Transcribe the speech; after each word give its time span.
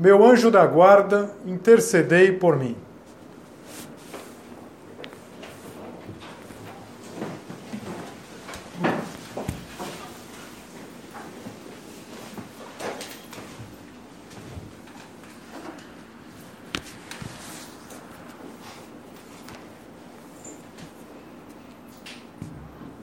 meu 0.00 0.24
anjo 0.24 0.50
da 0.50 0.64
guarda, 0.64 1.30
intercedei 1.44 2.32
por 2.32 2.56
mim. 2.56 2.74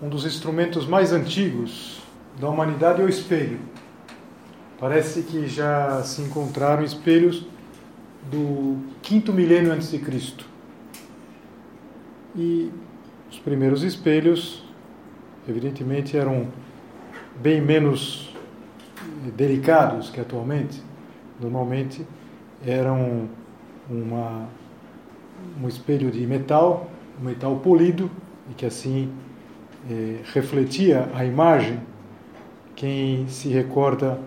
Um 0.01 0.09
dos 0.09 0.25
instrumentos 0.25 0.87
mais 0.87 1.13
antigos 1.13 2.01
da 2.39 2.49
humanidade 2.49 3.03
é 3.03 3.05
o 3.05 3.09
espelho. 3.09 3.76
Parece 4.79 5.23
que 5.23 5.47
já 5.47 6.03
se 6.03 6.21
encontraram 6.21 6.83
espelhos 6.83 7.47
do 8.29 8.77
quinto 9.01 9.33
milênio 9.33 9.73
antes 9.73 9.89
de 9.89 9.97
Cristo. 9.97 10.45
E 12.35 12.71
os 13.31 13.39
primeiros 13.39 13.81
espelhos, 13.81 14.63
evidentemente, 15.49 16.15
eram 16.15 16.47
bem 17.41 17.59
menos 17.59 18.31
delicados 19.35 20.11
que 20.11 20.19
atualmente. 20.19 20.79
Normalmente 21.41 22.05
eram 22.63 23.27
uma, 23.89 24.47
um 25.59 25.67
espelho 25.67 26.11
de 26.11 26.25
metal, 26.27 26.87
um 27.19 27.25
metal 27.25 27.55
polido, 27.57 28.11
e 28.51 28.53
que 28.53 28.65
assim 28.65 29.11
eh, 29.89 30.19
refletia 30.33 31.09
a 31.15 31.25
imagem. 31.25 31.79
Quem 32.75 33.27
se 33.27 33.49
recorda 33.49 34.19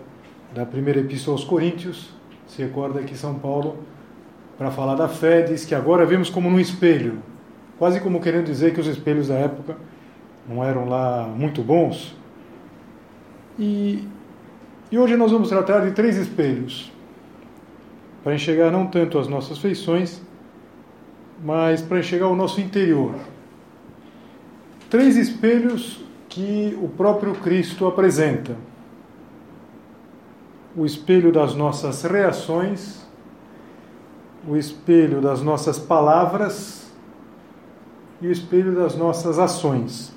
da 0.53 0.65
primeira 0.65 0.99
epístola 0.99 1.37
aos 1.37 1.43
Coríntios, 1.45 2.09
se 2.47 2.61
recorda 2.61 3.01
que 3.03 3.17
São 3.17 3.35
Paulo, 3.35 3.77
para 4.57 4.69
falar 4.69 4.95
da 4.95 5.07
fé, 5.07 5.41
diz 5.41 5.65
que 5.65 5.73
agora 5.73 6.05
vemos 6.05 6.29
como 6.29 6.49
num 6.49 6.59
espelho, 6.59 7.19
quase 7.79 7.99
como 8.01 8.21
querendo 8.21 8.45
dizer 8.45 8.73
que 8.73 8.79
os 8.79 8.87
espelhos 8.87 9.29
da 9.29 9.35
época 9.35 9.77
não 10.47 10.63
eram 10.63 10.87
lá 10.87 11.27
muito 11.27 11.63
bons. 11.63 12.15
E, 13.57 14.07
e 14.91 14.97
hoje 14.97 15.15
nós 15.15 15.31
vamos 15.31 15.49
tratar 15.49 15.79
de 15.79 15.91
três 15.91 16.17
espelhos, 16.17 16.91
para 18.23 18.35
enxergar 18.35 18.69
não 18.69 18.85
tanto 18.85 19.17
as 19.17 19.27
nossas 19.27 19.57
feições, 19.57 20.21
mas 21.43 21.81
para 21.81 21.99
enxergar 21.99 22.27
o 22.27 22.35
nosso 22.35 22.61
interior. 22.61 23.15
Três 24.89 25.15
espelhos 25.15 26.03
que 26.27 26.77
o 26.81 26.87
próprio 26.89 27.33
Cristo 27.33 27.87
apresenta 27.87 28.55
o 30.75 30.85
espelho 30.85 31.31
das 31.31 31.53
nossas 31.53 32.03
reações, 32.03 33.01
o 34.47 34.55
espelho 34.55 35.21
das 35.21 35.41
nossas 35.41 35.77
palavras 35.77 36.91
e 38.21 38.27
o 38.27 38.31
espelho 38.31 38.75
das 38.75 38.95
nossas 38.95 39.37
ações. 39.37 40.13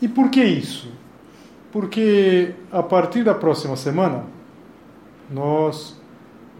E 0.00 0.08
por 0.08 0.30
que 0.30 0.42
isso? 0.42 0.88
Porque 1.72 2.54
a 2.70 2.82
partir 2.82 3.24
da 3.24 3.34
próxima 3.34 3.76
semana 3.76 4.24
nós 5.30 5.96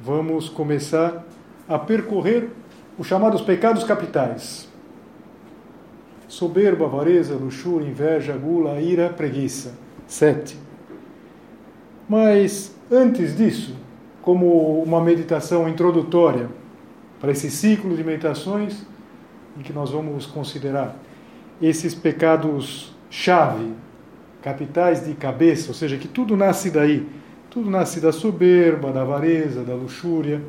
vamos 0.03 0.49
começar 0.49 1.25
a 1.69 1.79
percorrer 1.79 2.51
os 2.99 3.07
chamados 3.07 3.41
pecados 3.41 3.85
capitais: 3.85 4.69
soberba, 6.29 6.85
avareza, 6.85 7.35
luxúria, 7.35 7.89
inveja, 7.89 8.37
gula, 8.37 8.81
ira, 8.81 9.09
preguiça. 9.09 9.75
Sete. 10.07 10.59
Mas 12.09 12.75
antes 12.91 13.37
disso, 13.37 13.75
como 14.23 14.83
uma 14.83 15.01
meditação 15.01 15.69
introdutória 15.69 16.49
para 17.21 17.31
esse 17.31 17.51
ciclo 17.51 17.97
de 17.97 18.03
meditações 18.03 18.83
em 19.59 19.63
que 19.63 19.73
nós 19.73 19.91
vamos 19.91 20.27
considerar 20.27 20.97
esses 21.61 21.95
pecados 21.95 22.95
chave, 23.11 23.73
capitais 24.43 25.05
de 25.05 25.15
cabeça, 25.15 25.69
ou 25.69 25.75
seja, 25.75 25.99
que 25.99 26.09
tudo 26.09 26.37
nasce 26.37 26.71
daí, 26.71 27.07
tudo 27.51 27.69
nasce 27.69 28.01
da 28.01 28.13
soberba, 28.13 28.93
da 28.93 29.03
avareza, 29.03 29.63
da 29.63 29.75
luxúria. 29.75 30.41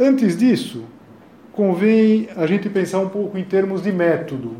Antes 0.00 0.36
disso, 0.36 0.84
convém 1.52 2.28
a 2.36 2.46
gente 2.46 2.70
pensar 2.70 3.00
um 3.00 3.08
pouco 3.08 3.36
em 3.36 3.44
termos 3.44 3.82
de 3.82 3.92
método. 3.92 4.56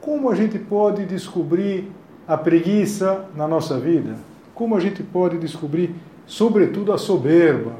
Como 0.00 0.30
a 0.30 0.34
gente 0.34 0.58
pode 0.58 1.04
descobrir 1.06 1.90
a 2.28 2.36
preguiça 2.36 3.24
na 3.34 3.48
nossa 3.48 3.78
vida? 3.80 4.16
Como 4.60 4.76
a 4.76 4.80
gente 4.80 5.02
pode 5.02 5.38
descobrir, 5.38 5.94
sobretudo, 6.26 6.92
a 6.92 6.98
soberba? 6.98 7.76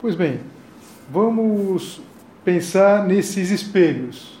Pois 0.00 0.16
bem, 0.16 0.40
vamos 1.08 2.02
pensar 2.44 3.06
nesses 3.06 3.52
espelhos. 3.52 4.36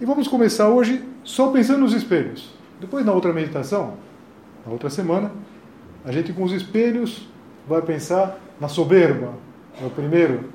E 0.00 0.04
vamos 0.04 0.26
começar 0.26 0.68
hoje 0.68 1.04
só 1.22 1.52
pensando 1.52 1.78
nos 1.78 1.92
espelhos. 1.94 2.52
Depois, 2.80 3.06
na 3.06 3.12
outra 3.12 3.32
meditação, 3.32 3.94
na 4.66 4.72
outra 4.72 4.90
semana, 4.90 5.30
a 6.04 6.10
gente 6.10 6.32
com 6.32 6.42
os 6.42 6.50
espelhos 6.50 7.28
vai 7.68 7.80
pensar 7.80 8.40
na 8.60 8.66
soberba, 8.66 9.34
é 9.80 9.86
o 9.86 9.90
primeiro 9.90 10.50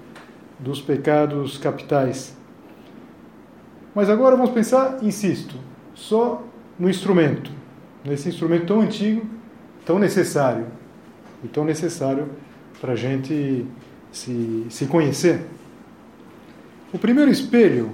dos 0.60 0.82
pecados 0.82 1.58
capitais. 1.58 2.36
Mas 3.96 4.10
agora 4.10 4.36
vamos 4.36 4.52
pensar, 4.52 4.98
insisto, 5.02 5.56
só 5.96 6.44
no 6.78 6.90
instrumento, 6.90 7.50
nesse 8.04 8.28
instrumento 8.28 8.66
tão 8.66 8.82
antigo 8.82 9.37
tão 9.88 9.98
necessário 9.98 10.66
e 11.42 11.48
tão 11.48 11.64
necessário 11.64 12.28
para 12.82 12.92
a 12.92 12.96
gente 12.96 13.66
se, 14.12 14.68
se 14.70 14.86
conhecer. 14.86 15.40
O 16.92 17.00
primeiro 17.00 17.32
espelho 17.32 17.92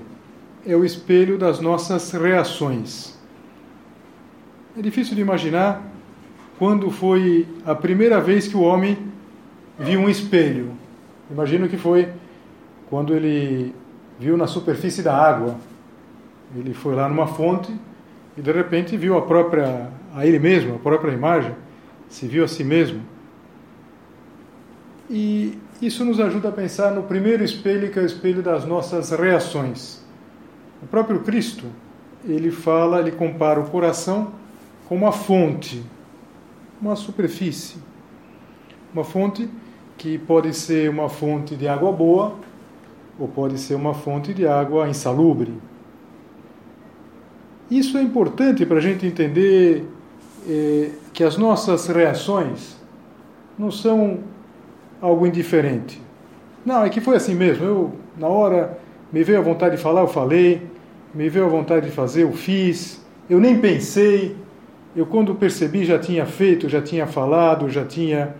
é 0.65 0.75
o 0.75 0.83
espelho 0.83 1.37
das 1.37 1.59
nossas 1.59 2.11
reações. 2.11 3.15
É 4.75 4.81
difícil 4.81 5.13
de 5.13 5.21
imaginar 5.21 5.83
quando 6.57 6.89
foi 6.89 7.47
a 7.63 7.75
primeira 7.75 8.19
vez 8.19 8.47
que 8.47 8.57
o 8.57 8.61
homem 8.61 8.97
viu 9.77 9.99
um 9.99 10.09
espelho. 10.09 10.71
Imagino 11.29 11.69
que 11.69 11.77
foi 11.77 12.09
quando 12.89 13.13
ele 13.13 13.73
viu 14.19 14.35
na 14.35 14.47
superfície 14.47 15.03
da 15.03 15.15
água. 15.15 15.57
Ele 16.55 16.73
foi 16.73 16.95
lá 16.95 17.07
numa 17.07 17.27
fonte 17.27 17.71
e 18.35 18.41
de 18.41 18.51
repente 18.51 18.97
viu 18.97 19.15
a 19.15 19.21
própria 19.21 19.89
a 20.15 20.25
ele 20.25 20.39
mesmo, 20.39 20.75
a 20.75 20.79
própria 20.79 21.11
imagem 21.11 21.53
se 22.13 22.27
viu 22.27 22.43
a 22.43 22.47
si 22.47 22.63
mesmo. 22.63 23.01
E 25.09 25.57
isso 25.81 26.05
nos 26.05 26.19
ajuda 26.19 26.49
a 26.49 26.51
pensar 26.51 26.91
no 26.93 27.01
primeiro 27.01 27.43
espelho, 27.43 27.91
que 27.91 27.97
é 27.97 28.03
o 28.03 28.05
espelho 28.05 28.43
das 28.43 28.65
nossas 28.65 29.09
reações. 29.09 29.99
O 30.83 30.85
próprio 30.85 31.21
Cristo, 31.21 31.65
ele 32.23 32.51
fala, 32.51 32.99
ele 32.99 33.11
compara 33.11 33.59
o 33.59 33.67
coração 33.67 34.31
com 34.87 34.95
uma 34.95 35.11
fonte, 35.11 35.83
uma 36.79 36.95
superfície. 36.95 37.77
Uma 38.93 39.03
fonte 39.03 39.49
que 39.97 40.19
pode 40.19 40.53
ser 40.53 40.91
uma 40.91 41.09
fonte 41.09 41.55
de 41.55 41.67
água 41.67 41.91
boa 41.91 42.35
ou 43.17 43.27
pode 43.27 43.57
ser 43.59 43.73
uma 43.73 43.95
fonte 43.95 44.35
de 44.35 44.45
água 44.45 44.87
insalubre. 44.87 45.51
Isso 47.71 47.97
é 47.97 48.03
importante 48.03 48.67
para 48.67 48.77
a 48.77 48.81
gente 48.81 49.03
entender 49.03 49.83
eh, 50.47 50.91
que 51.13 51.23
as 51.23 51.37
nossas 51.37 51.87
reações 51.87 52.75
não 53.57 53.69
são 53.69 54.19
algo 54.99 55.27
indiferente. 55.27 56.01
Não, 56.65 56.83
é 56.83 56.89
que 56.89 56.99
foi 56.99 57.15
assim 57.15 57.35
mesmo. 57.35 57.63
Eu, 57.63 57.93
na 58.17 58.27
hora, 58.27 58.79
me 59.11 59.23
veio 59.23 59.37
a 59.37 59.41
vontade 59.41 59.77
de 59.77 59.81
falar, 59.81 60.01
eu 60.01 60.07
falei. 60.07 60.67
Me 61.13 61.29
veio 61.29 61.45
a 61.45 61.49
vontade 61.49 61.85
de 61.85 61.91
fazer, 61.91 62.23
eu 62.23 62.33
fiz. 62.33 63.05
Eu 63.29 63.39
nem 63.39 63.59
pensei. 63.59 64.35
Eu, 64.95 65.05
quando 65.05 65.35
percebi, 65.35 65.85
já 65.85 65.99
tinha 65.99 66.25
feito, 66.25 66.67
já 66.67 66.81
tinha 66.81 67.05
falado, 67.05 67.69
já 67.69 67.85
tinha 67.85 68.35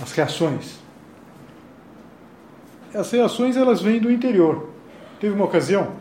as 0.00 0.12
reações. 0.12 0.78
As 2.94 3.10
reações, 3.10 3.56
elas 3.56 3.80
vêm 3.80 3.98
do 4.00 4.10
interior. 4.10 4.68
Teve 5.18 5.34
uma 5.34 5.44
ocasião 5.46 5.92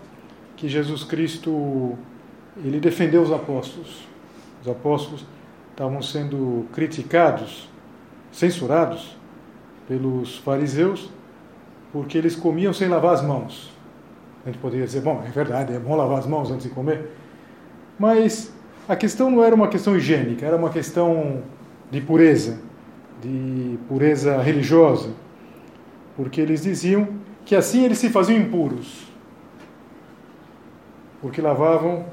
que 0.58 0.68
Jesus 0.68 1.04
Cristo, 1.04 1.98
ele 2.58 2.80
defendeu 2.80 3.22
os 3.22 3.32
apóstolos. 3.32 4.08
Os 4.62 4.68
apóstolos 4.68 5.26
estavam 5.78 6.02
sendo 6.02 6.66
criticados, 6.74 7.70
censurados, 8.32 9.16
pelos 9.88 10.40
fariseus, 10.40 11.12
porque 11.94 12.18
eles 12.18 12.36
comiam 12.36 12.74
sem 12.74 12.88
lavar 12.88 13.14
as 13.14 13.22
mãos. 13.22 13.72
A 14.44 14.50
gente 14.50 14.58
poderia 14.58 14.88
dizer, 14.88 15.02
bom, 15.02 15.22
é 15.24 15.30
verdade, 15.30 15.76
é 15.76 15.78
bom 15.78 15.96
lavar 15.96 16.18
as 16.18 16.26
mãos 16.26 16.50
antes 16.50 16.68
de 16.68 16.74
comer. 16.74 17.12
Mas 18.00 18.52
a 18.90 18.96
questão 18.96 19.30
não 19.30 19.44
era 19.44 19.54
uma 19.54 19.68
questão 19.68 19.96
higiênica, 19.96 20.48
era 20.48 20.58
uma 20.58 20.72
questão 20.72 21.44
de 21.92 22.02
pureza, 22.02 22.60
de 23.22 23.78
pureza 23.88 24.42
religiosa. 24.42 25.12
Porque 26.16 26.42
eles 26.42 26.64
diziam 26.64 27.08
que 27.46 27.56
assim 27.56 27.86
eles 27.86 28.00
se 28.00 28.10
faziam 28.10 28.40
impuros. 28.40 29.06
Porque 31.22 31.40
lavavam, 31.40 32.08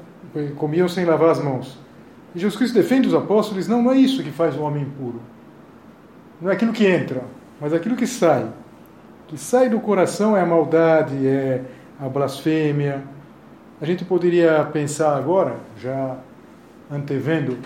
comiam 0.55 0.87
sem 0.87 1.03
lavar 1.03 1.31
as 1.31 1.43
mãos. 1.43 1.84
E 2.35 2.39
Jesus 2.39 2.57
Cristo 2.57 2.75
defende 2.75 3.07
os 3.07 3.13
apóstolos, 3.13 3.67
não, 3.67 3.81
não 3.81 3.91
é 3.91 3.97
isso 3.97 4.21
que 4.21 4.29
faz 4.29 4.57
o 4.57 4.61
homem 4.61 4.83
impuro. 4.83 5.21
Não 6.41 6.51
é 6.51 6.53
aquilo 6.53 6.73
que 6.73 6.85
entra, 6.85 7.23
mas 7.61 7.73
aquilo 7.73 7.95
que 7.95 8.05
sai. 8.05 8.43
O 8.43 9.27
que 9.27 9.37
sai 9.37 9.69
do 9.69 9.79
coração 9.79 10.35
é 10.35 10.41
a 10.41 10.45
maldade, 10.45 11.25
é 11.25 11.61
a 11.99 12.09
blasfêmia. 12.09 13.03
A 13.79 13.85
gente 13.85 14.03
poderia 14.03 14.63
pensar 14.65 15.15
agora, 15.15 15.55
já 15.81 16.17
antevendo 16.91 17.57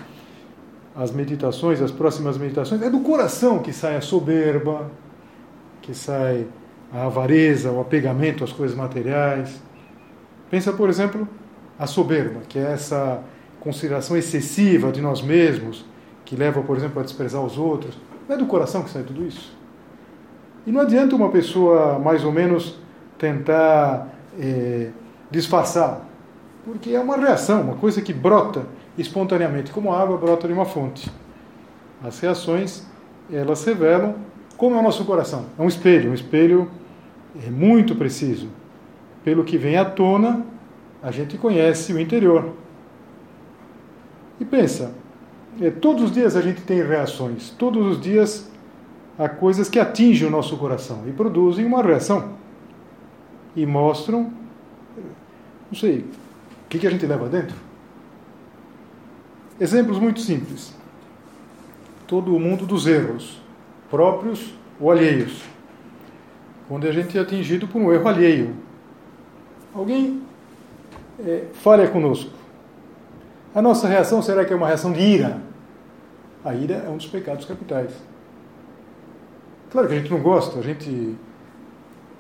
as 0.96 1.12
meditações, 1.12 1.82
as 1.82 1.92
próximas 1.92 2.38
meditações, 2.38 2.82
é 2.82 2.90
do 2.90 3.00
coração 3.00 3.60
que 3.60 3.74
sai 3.74 3.96
a 3.96 4.02
soberba, 4.02 4.92
que 5.82 5.96
sai 5.96 6.46
a 6.94 7.06
avareza, 7.06 7.72
o 7.72 7.82
apegamento 7.82 8.44
às 8.44 8.52
coisas 8.52 8.78
materiais. 8.78 9.60
Pensa, 10.50 10.72
por 10.72 10.90
exemplo, 10.90 11.28
a 11.78 11.88
soberba, 11.88 12.42
que 12.48 12.60
é 12.60 12.74
essa 12.74 13.24
consideração 13.60 14.16
excessiva 14.16 14.92
de 14.92 15.02
nós 15.02 15.22
mesmos, 15.22 15.86
que 16.26 16.36
leva, 16.36 16.62
por 16.62 16.78
exemplo, 16.78 17.00
a 17.00 17.04
desprezar 17.04 17.44
os 17.44 17.58
outros. 17.58 17.98
Não 18.28 18.36
é 18.36 18.38
do 18.38 18.46
coração 18.46 18.84
que 18.84 18.90
sai 18.90 19.04
tudo 19.04 19.26
isso. 19.26 19.58
E 20.66 20.72
não 20.72 20.82
adianta 20.82 21.16
uma 21.16 21.30
pessoa, 21.30 21.98
mais 21.98 22.24
ou 22.24 22.32
menos, 22.32 22.76
tentar 23.18 24.08
é, 24.40 24.90
disfarçar, 25.32 26.08
porque 26.64 26.92
é 26.92 27.00
uma 27.00 27.18
reação, 27.18 27.62
uma 27.62 27.76
coisa 27.76 28.02
que 28.02 28.14
brota 28.14 28.66
espontaneamente, 28.98 29.72
como 29.72 29.92
a 29.92 30.02
água 30.02 30.18
brota 30.18 30.48
de 30.48 30.54
uma 30.54 30.66
fonte. 30.66 31.12
As 32.04 32.20
reações, 32.20 32.84
elas 33.32 33.64
revelam 33.66 34.16
como 34.58 34.76
é 34.76 34.80
o 34.80 34.84
nosso 34.84 35.06
coração. 35.06 35.46
É 35.58 35.62
um 35.62 35.68
espelho, 35.68 36.12
um 36.12 36.14
espelho 36.14 36.70
é 37.46 37.50
muito 37.50 37.96
preciso. 37.96 38.50
Pelo 39.24 39.44
que 39.44 39.58
vem 39.58 39.78
à 39.78 39.86
tona, 39.86 40.46
a 41.02 41.12
gente 41.12 41.38
conhece 41.38 41.94
o 41.94 42.00
interior. 42.00 42.54
E 44.40 44.46
pensa, 44.46 44.94
é, 45.62 45.70
todos 45.70 46.04
os 46.04 46.12
dias 46.12 46.36
a 46.36 46.42
gente 46.42 46.62
tem 46.62 46.82
reações, 46.82 47.50
todos 47.52 47.86
os 47.86 48.02
dias 48.02 48.50
há 49.18 49.28
coisas 49.28 49.70
que 49.70 49.80
atingem 49.80 50.28
o 50.28 50.32
nosso 50.32 50.58
coração 50.58 51.04
e 51.08 51.12
produzem 51.12 51.66
uma 51.66 51.84
reação. 51.84 52.34
E 53.56 53.66
mostram, 53.66 54.32
não 55.70 55.78
sei, 55.78 56.00
o 56.00 56.70
que, 56.70 56.80
que 56.80 56.88
a 56.88 56.90
gente 56.90 57.06
leva 57.06 57.28
dentro. 57.28 57.56
Exemplos 59.60 60.00
muito 60.00 60.22
simples. 60.22 60.74
Todo 62.08 62.34
o 62.34 62.40
mundo 62.40 62.66
dos 62.66 62.88
erros, 62.88 63.42
próprios 63.90 64.54
ou 64.80 64.90
alheios. 64.90 65.44
Quando 66.68 66.88
a 66.88 66.92
gente 66.92 67.18
é 67.18 67.22
atingido 67.22 67.68
por 67.68 67.82
um 67.82 67.92
erro 67.92 68.08
alheio. 68.08 68.56
Alguém 69.74 70.22
é, 71.20 71.48
falha 71.54 71.88
conosco. 71.90 72.39
A 73.60 73.62
nossa 73.62 73.90
reação 73.90 74.22
será 74.22 74.46
que 74.46 74.54
é 74.54 74.56
uma 74.56 74.68
reação 74.68 74.94
de 74.94 75.02
ira? 75.02 75.42
A 76.46 76.56
ira 76.56 76.76
é 76.76 76.90
um 76.90 76.96
dos 76.96 77.08
pecados 77.08 77.44
capitais. 77.44 77.92
Claro 79.70 79.86
que 79.86 79.96
a 79.96 79.98
gente 79.98 80.10
não 80.10 80.22
gosta, 80.22 80.60
a 80.60 80.62
gente. 80.62 81.18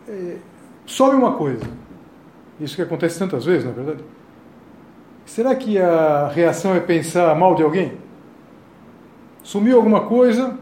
É, 0.05 0.35
sobe 0.85 1.15
uma 1.15 1.35
coisa. 1.35 1.63
Isso 2.59 2.75
que 2.75 2.81
acontece 2.81 3.17
tantas 3.17 3.45
vezes, 3.45 3.63
na 3.63 3.71
é 3.71 3.73
verdade. 3.73 4.03
Será 5.25 5.55
que 5.55 5.79
a 5.79 6.27
reação 6.27 6.75
é 6.75 6.81
pensar 6.81 7.33
mal 7.37 7.55
de 7.55 7.63
alguém? 7.63 7.93
Sumiu 9.41 9.77
alguma 9.77 10.07
coisa, 10.07 10.57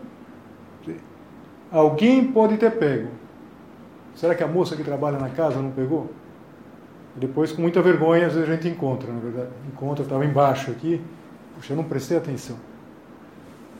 alguém 1.71 2.31
pode 2.31 2.55
ter 2.57 2.77
pego. 2.77 3.07
Será 4.13 4.35
que 4.35 4.43
a 4.43 4.47
moça 4.47 4.75
que 4.75 4.83
trabalha 4.83 5.17
na 5.17 5.29
casa 5.29 5.59
não 5.59 5.71
pegou? 5.71 6.11
Depois, 7.17 7.51
com 7.51 7.61
muita 7.61 7.81
vergonha, 7.81 8.27
às 8.27 8.33
vezes 8.33 8.47
a 8.47 8.53
gente 8.53 8.67
encontra, 8.67 9.11
na 9.11 9.19
verdade. 9.19 9.49
Encontra, 9.67 10.03
estava 10.03 10.23
embaixo 10.23 10.69
aqui. 10.69 11.01
Puxa, 11.55 11.73
eu 11.73 11.77
não 11.77 11.83
prestei 11.83 12.15
atenção. 12.15 12.57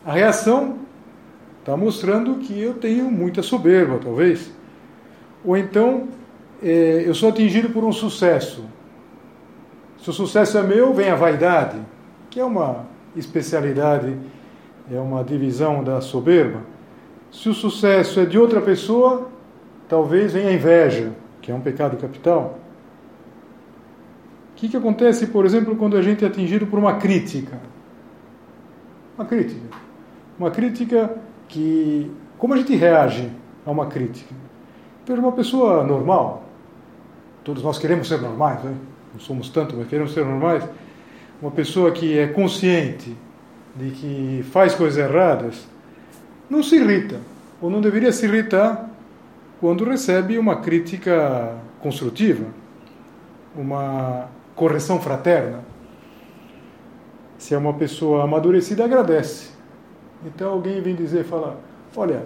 A 0.04 0.13
reação 0.13 0.80
está 1.60 1.78
mostrando 1.78 2.36
que 2.36 2.60
eu 2.60 2.74
tenho 2.74 3.12
muita 3.12 3.44
soberba, 3.44 4.00
talvez. 4.01 4.51
Ou 5.45 5.56
então, 5.56 6.07
é, 6.63 7.04
eu 7.06 7.13
sou 7.13 7.30
atingido 7.30 7.69
por 7.69 7.84
um 7.84 7.92
sucesso. 7.92 8.66
Se 10.01 10.10
o 10.10 10.13
sucesso 10.13 10.57
é 10.57 10.63
meu, 10.63 10.94
vem 10.94 11.10
a 11.10 11.16
vaidade, 11.16 11.78
que 12.30 12.39
é 12.39 12.45
uma 12.45 12.86
especialidade, 13.16 14.18
é 14.92 15.00
uma 15.00 15.24
divisão 15.24 15.84
da 15.84 16.01
soberba. 16.01 16.62
Se 17.31 17.50
o 17.50 17.54
sucesso 17.54 18.19
é 18.19 18.25
de 18.25 18.39
outra 18.39 18.62
pessoa, 18.62 19.30
talvez 19.88 20.34
venha 20.34 20.50
a 20.50 20.54
inveja, 20.54 21.12
que 21.42 21.51
é 21.51 21.56
um 21.56 21.60
pecado 21.60 21.98
capital. 21.98 22.57
O 24.57 24.59
que, 24.59 24.69
que 24.69 24.75
acontece, 24.75 25.27
por 25.27 25.45
exemplo, 25.45 25.75
quando 25.75 25.95
a 25.95 26.01
gente 26.01 26.25
é 26.25 26.27
atingido 26.27 26.65
por 26.65 26.80
uma 26.80 26.95
crítica? 26.95 27.59
Uma 29.15 29.24
crítica. 29.24 29.77
Uma 30.39 30.50
crítica 30.50 31.15
que. 31.48 32.12
Como 32.39 32.56
a 32.56 32.57
gente 32.57 32.75
reage 32.75 33.30
a 33.63 33.69
uma 33.69 33.86
crítica? 33.86 34.33
Veja, 35.06 35.21
uma 35.21 35.31
pessoa 35.31 35.83
normal, 35.83 36.44
todos 37.44 37.62
nós 37.62 37.77
queremos 37.77 38.07
ser 38.07 38.19
normais, 38.19 38.63
né? 38.63 38.74
não 39.13 39.19
somos 39.19 39.48
tanto, 39.50 39.77
mas 39.77 39.88
queremos 39.88 40.12
ser 40.12 40.25
normais, 40.25 40.68
uma 41.39 41.51
pessoa 41.51 41.92
que 41.92 42.18
é 42.18 42.25
consciente 42.25 43.15
de 43.75 43.92
que 43.92 44.44
faz 44.51 44.74
coisas 44.74 44.98
erradas, 44.98 45.68
não 46.50 46.63
se 46.63 46.77
irrita, 46.77 47.19
ou 47.62 47.69
não 47.69 47.80
deveria 47.80 48.12
se 48.12 48.25
irritar 48.25 48.89
quando 49.60 49.86
recebe 49.86 50.39
uma 50.39 50.56
crítica 50.56 51.56
construtiva, 51.80 52.45
uma 53.56 54.36
correção 54.57 55.00
fraterna. 55.00 55.63
Se 57.38 57.53
é 57.53 57.58
uma 57.58 57.74
pessoa 57.74 58.24
amadurecida, 58.24 58.84
agradece. 58.84 59.51
Então 60.25 60.51
alguém 60.51 60.82
vem 60.82 60.96
dizer, 60.96 61.24
fala, 61.24 61.62
olha, 61.96 62.25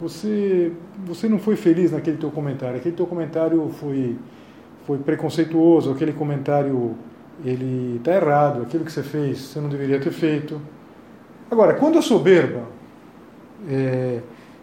você, 0.00 0.72
você 1.04 1.28
não 1.28 1.38
foi 1.38 1.54
feliz 1.56 1.92
naquele 1.92 2.16
teu 2.16 2.30
comentário, 2.30 2.76
aquele 2.76 2.96
teu 2.96 3.06
comentário 3.06 3.68
foi 3.78 4.16
foi 4.86 4.96
preconceituoso, 4.98 5.92
aquele 5.92 6.12
comentário 6.12 6.96
ele 7.44 7.96
está 7.98 8.16
errado, 8.16 8.62
aquilo 8.62 8.84
que 8.84 8.90
você 8.90 9.02
fez 9.02 9.38
você 9.38 9.60
não 9.60 9.68
deveria 9.68 10.00
ter 10.00 10.10
feito. 10.10 10.60
Agora, 11.50 11.74
quando 11.74 11.98
a 11.98 12.02
soberba 12.02 12.62
é, 13.68 14.20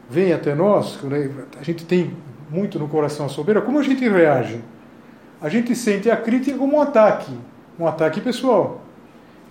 vem 0.09 0.33
até 0.33 0.55
nós, 0.55 0.99
a 1.59 1.63
gente 1.63 1.85
tem 1.85 2.13
muito 2.49 2.79
no 2.79 2.87
coração 2.87 3.27
a 3.27 3.29
soberba, 3.29 3.61
como 3.61 3.77
a 3.77 3.83
gente 3.83 4.07
reage? 4.09 4.59
A 5.41 5.49
gente 5.49 5.75
sente 5.75 6.09
a 6.09 6.17
crítica 6.17 6.57
como 6.57 6.77
um 6.77 6.81
ataque, 6.81 7.31
um 7.79 7.85
ataque 7.85 8.19
pessoal. 8.21 8.81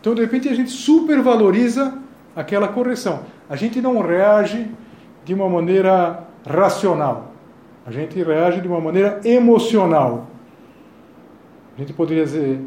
Então, 0.01 0.15
de 0.15 0.21
repente, 0.21 0.49
a 0.49 0.55
gente 0.55 0.71
supervaloriza 0.71 1.99
aquela 2.35 2.69
correção. 2.69 3.21
A 3.49 3.57
gente 3.57 3.81
não 3.81 4.01
reage 4.01 4.69
de 5.25 5.33
uma 5.35 5.49
maneira 5.49 6.25
racional. 6.47 7.33
A 7.87 7.91
gente 7.91 8.21
reage 8.23 8.61
de 8.61 8.69
uma 8.69 8.81
maneira 8.81 9.21
emocional. 9.25 10.27
A 11.77 11.81
gente 11.81 11.93
poderia 11.93 12.25
dizer, 12.25 12.61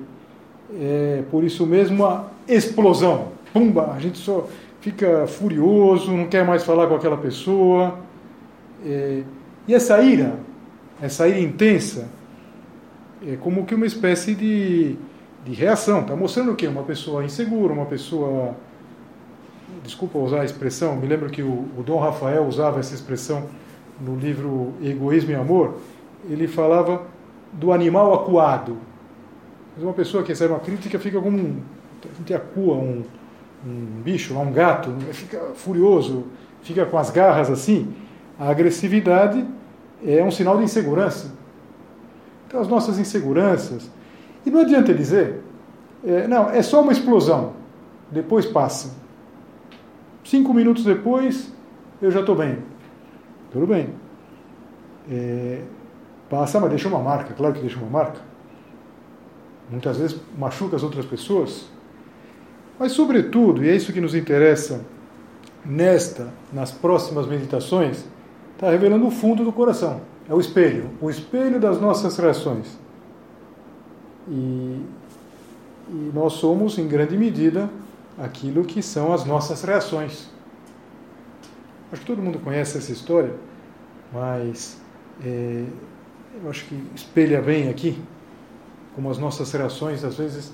é, 0.80 1.24
por 1.30 1.44
isso 1.44 1.66
mesmo, 1.66 2.04
uma 2.04 2.28
explosão. 2.48 3.30
Pumba! 3.54 3.94
A 3.96 4.00
gente 4.00 4.18
só 4.18 4.48
fica 4.80 5.28
furioso, 5.28 6.12
não 6.12 6.28
quer 6.28 6.46
mais 6.46 6.64
falar 6.64 6.88
com 6.88 6.96
aquela 6.96 7.18
pessoa. 7.18 8.00
É, 8.86 9.24
e 9.68 9.74
essa 9.74 10.02
ira, 10.02 10.36
essa 11.02 11.28
ira 11.28 11.40
intensa, 11.40 12.08
é 13.26 13.36
como 13.36 13.66
que 13.66 13.76
uma 13.76 13.86
espécie 13.86 14.34
de, 14.36 14.96
de 15.46 15.54
reação. 15.54 16.02
Está 16.02 16.16
mostrando 16.16 16.52
o 16.52 16.56
quê? 16.56 16.68
Uma 16.68 16.84
pessoa 16.84 17.24
insegura, 17.24 17.74
uma 17.74 17.86
pessoa. 17.86 18.56
Desculpa 19.84 20.18
usar 20.18 20.42
a 20.42 20.46
expressão, 20.46 20.96
me 20.96 21.08
lembro 21.08 21.30
que 21.30 21.42
o, 21.42 21.66
o 21.78 21.84
Dom 21.86 22.00
Rafael 22.00 22.46
usava 22.46 22.80
essa 22.80 22.94
expressão 22.94 23.46
no 24.00 24.16
livro 24.16 24.74
Egoísmo 24.82 25.32
e 25.32 25.36
Amor. 25.36 25.78
Ele 26.30 26.48
falava 26.48 27.04
do 27.54 27.72
animal 27.72 28.14
acuado. 28.14 28.78
Mas 29.76 29.84
uma 29.84 29.94
pessoa 29.94 30.24
que 30.24 30.30
recebe 30.30 30.54
uma 30.54 30.60
crítica 30.60 31.00
fica 31.00 31.20
como 31.22 31.38
um. 31.38 31.62
Gente 32.18 32.34
acua 32.34 32.76
um, 32.76 33.04
um 33.66 34.02
bicho, 34.04 34.38
um 34.38 34.52
gato, 34.52 34.94
fica 35.12 35.40
furioso, 35.56 36.26
fica 36.62 36.86
com 36.86 36.98
as 36.98 37.10
garras 37.10 37.50
assim. 37.50 37.94
A 38.38 38.50
agressividade 38.50 39.46
é 40.06 40.24
um 40.24 40.32
sinal 40.32 40.58
de 40.58 40.64
insegurança. 40.64 41.39
Então, 42.50 42.60
as 42.60 42.68
nossas 42.68 42.98
inseguranças. 42.98 43.92
E 44.44 44.50
não 44.50 44.62
adianta 44.62 44.92
dizer, 44.92 45.44
é, 46.04 46.28
não, 46.28 46.50
é 46.50 46.64
só 46.64 46.82
uma 46.82 46.92
explosão, 46.92 47.54
depois 48.10 48.44
passa. 48.44 48.92
Cinco 50.24 50.52
minutos 50.52 50.84
depois, 50.84 51.54
eu 52.02 52.10
já 52.10 52.22
estou 52.22 52.36
bem. 52.36 52.58
tudo 53.52 53.68
bem. 53.68 53.90
É, 55.12 55.62
passa, 56.28 56.60
mas 56.60 56.72
deixa 56.72 56.88
uma 56.88 56.98
marca, 56.98 57.36
claro 57.36 57.54
que 57.54 57.62
deixa 57.62 57.78
uma 57.78 57.90
marca. 57.90 58.20
Muitas 59.70 59.98
vezes 59.98 60.20
machuca 60.36 60.76
as 60.76 60.82
outras 60.82 61.06
pessoas. 61.06 61.70
Mas, 62.80 62.94
sobretudo, 62.94 63.64
e 63.64 63.70
é 63.70 63.76
isso 63.76 63.94
que 63.94 64.02
nos 64.02 64.16
interessa 64.16 64.84
nesta, 65.64 66.30
nas 66.52 66.72
próximas 66.72 67.28
meditações, 67.28 68.06
está 68.56 68.72
revelando 68.72 69.06
o 69.06 69.12
fundo 69.12 69.44
do 69.44 69.52
coração. 69.52 70.02
É 70.30 70.34
o 70.34 70.40
espelho, 70.40 70.92
o 71.02 71.10
espelho 71.10 71.60
das 71.60 71.82
nossas 71.82 72.16
reações. 72.16 72.78
E, 74.28 74.80
e 75.90 76.12
nós 76.14 76.34
somos, 76.34 76.78
em 76.78 76.88
grande 76.88 77.18
medida, 77.18 77.68
aquilo 78.16 78.64
que 78.64 78.84
são 78.84 79.12
as 79.12 79.26
nossas 79.26 79.64
reações. 79.64 80.30
Acho 81.92 82.02
que 82.02 82.08
todo 82.08 82.22
mundo 82.22 82.38
conhece 82.38 82.78
essa 82.78 82.92
história, 82.92 83.34
mas 84.14 84.80
é, 85.26 85.66
eu 86.44 86.48
acho 86.48 86.66
que 86.66 86.80
espelha 86.94 87.42
bem 87.42 87.68
aqui 87.68 88.00
como 88.94 89.10
as 89.10 89.18
nossas 89.18 89.52
reações 89.52 90.04
às 90.04 90.18
vezes 90.18 90.54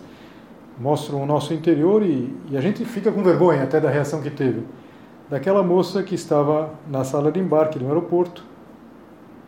mostram 0.80 1.22
o 1.22 1.26
nosso 1.26 1.54
interior 1.54 2.02
e, 2.02 2.34
e 2.50 2.56
a 2.56 2.62
gente 2.62 2.86
fica 2.86 3.12
com 3.12 3.22
vergonha 3.22 3.64
até 3.64 3.82
da 3.82 3.90
reação 3.90 4.22
que 4.22 4.30
teve. 4.30 4.64
Daquela 5.30 5.62
moça 5.62 6.02
que 6.02 6.16
estava 6.16 6.74
na 6.88 7.04
sala 7.04 7.30
de 7.30 7.42
embarque 7.42 7.78
do 7.78 7.88
aeroporto 7.88 8.55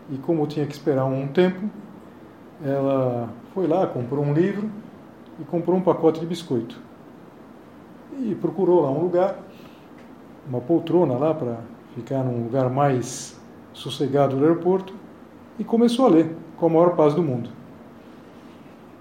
e 0.10 0.18
como 0.18 0.48
tinha 0.48 0.66
que 0.66 0.74
esperar 0.74 1.06
um 1.06 1.28
tempo, 1.28 1.70
ela 2.64 3.30
foi 3.54 3.68
lá, 3.68 3.86
comprou 3.88 4.24
um 4.24 4.34
livro 4.34 4.70
e 5.40 5.44
comprou 5.44 5.78
um 5.78 5.82
pacote 5.82 6.20
de 6.20 6.26
biscoito. 6.26 6.80
E 8.20 8.36
procurou 8.36 8.82
lá 8.82 8.90
um 8.90 9.02
lugar, 9.02 9.40
uma 10.48 10.62
poltrona 10.62 11.16
lá 11.18 11.34
para 11.34 11.58
ficar 11.96 12.24
num 12.24 12.44
lugar 12.44 12.70
mais 12.70 13.40
sossegado 13.74 14.36
do 14.36 14.44
aeroporto 14.44 14.94
e 15.60 15.64
começou 15.64 16.06
a 16.06 16.10
ler 16.10 16.36
com 16.58 16.66
a 16.66 16.70
maior 16.70 16.96
paz 16.96 17.14
do 17.14 17.22
mundo. 17.22 17.50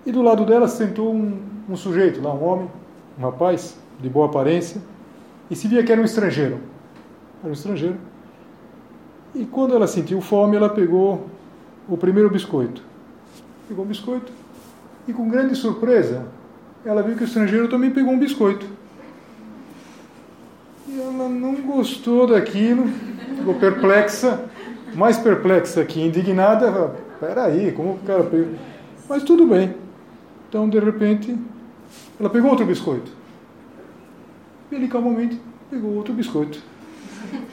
E 0.04 0.12
do 0.12 0.22
lado 0.22 0.44
dela 0.44 0.68
sentou 0.68 1.12
um, 1.12 1.40
um 1.68 1.76
sujeito 1.76 2.20
lá, 2.20 2.32
um 2.32 2.44
homem, 2.44 2.70
um 3.18 3.22
rapaz 3.22 3.78
de 3.98 4.08
boa 4.08 4.26
aparência, 4.26 4.80
e 5.50 5.56
se 5.56 5.66
via 5.66 5.82
que 5.82 5.90
era 5.90 6.00
um 6.00 6.04
estrangeiro. 6.04 6.60
Era 7.42 7.50
um 7.50 7.52
estrangeiro. 7.52 7.96
E 9.38 9.44
quando 9.44 9.74
ela 9.74 9.86
sentiu 9.86 10.22
fome, 10.22 10.56
ela 10.56 10.70
pegou 10.70 11.26
o 11.86 11.96
primeiro 11.96 12.30
biscoito. 12.30 12.80
Pegou 13.68 13.84
um 13.84 13.88
biscoito 13.88 14.32
e, 15.06 15.12
com 15.12 15.28
grande 15.28 15.54
surpresa, 15.54 16.24
ela 16.84 17.02
viu 17.02 17.16
que 17.16 17.22
o 17.22 17.26
estrangeiro 17.26 17.68
também 17.68 17.90
pegou 17.90 18.14
um 18.14 18.18
biscoito. 18.18 18.66
E 20.88 20.98
ela 20.98 21.28
não 21.28 21.54
gostou 21.56 22.26
daquilo, 22.26 22.88
ficou 23.36 23.54
perplexa, 23.54 24.48
mais 24.94 25.18
perplexa 25.18 25.84
que 25.84 26.00
indignada. 26.00 26.94
Peraí, 27.20 27.72
como 27.72 27.92
o 27.92 27.98
cara 28.06 28.24
pegou? 28.24 28.54
Mas 29.06 29.22
tudo 29.22 29.46
bem. 29.46 29.74
Então, 30.48 30.66
de 30.66 30.78
repente, 30.78 31.36
ela 32.18 32.30
pegou 32.30 32.50
outro 32.50 32.64
biscoito. 32.64 33.12
E 34.70 34.74
ele 34.74 34.88
calmamente 34.88 35.38
pegou 35.70 35.92
outro 35.94 36.14
biscoito. 36.14 36.58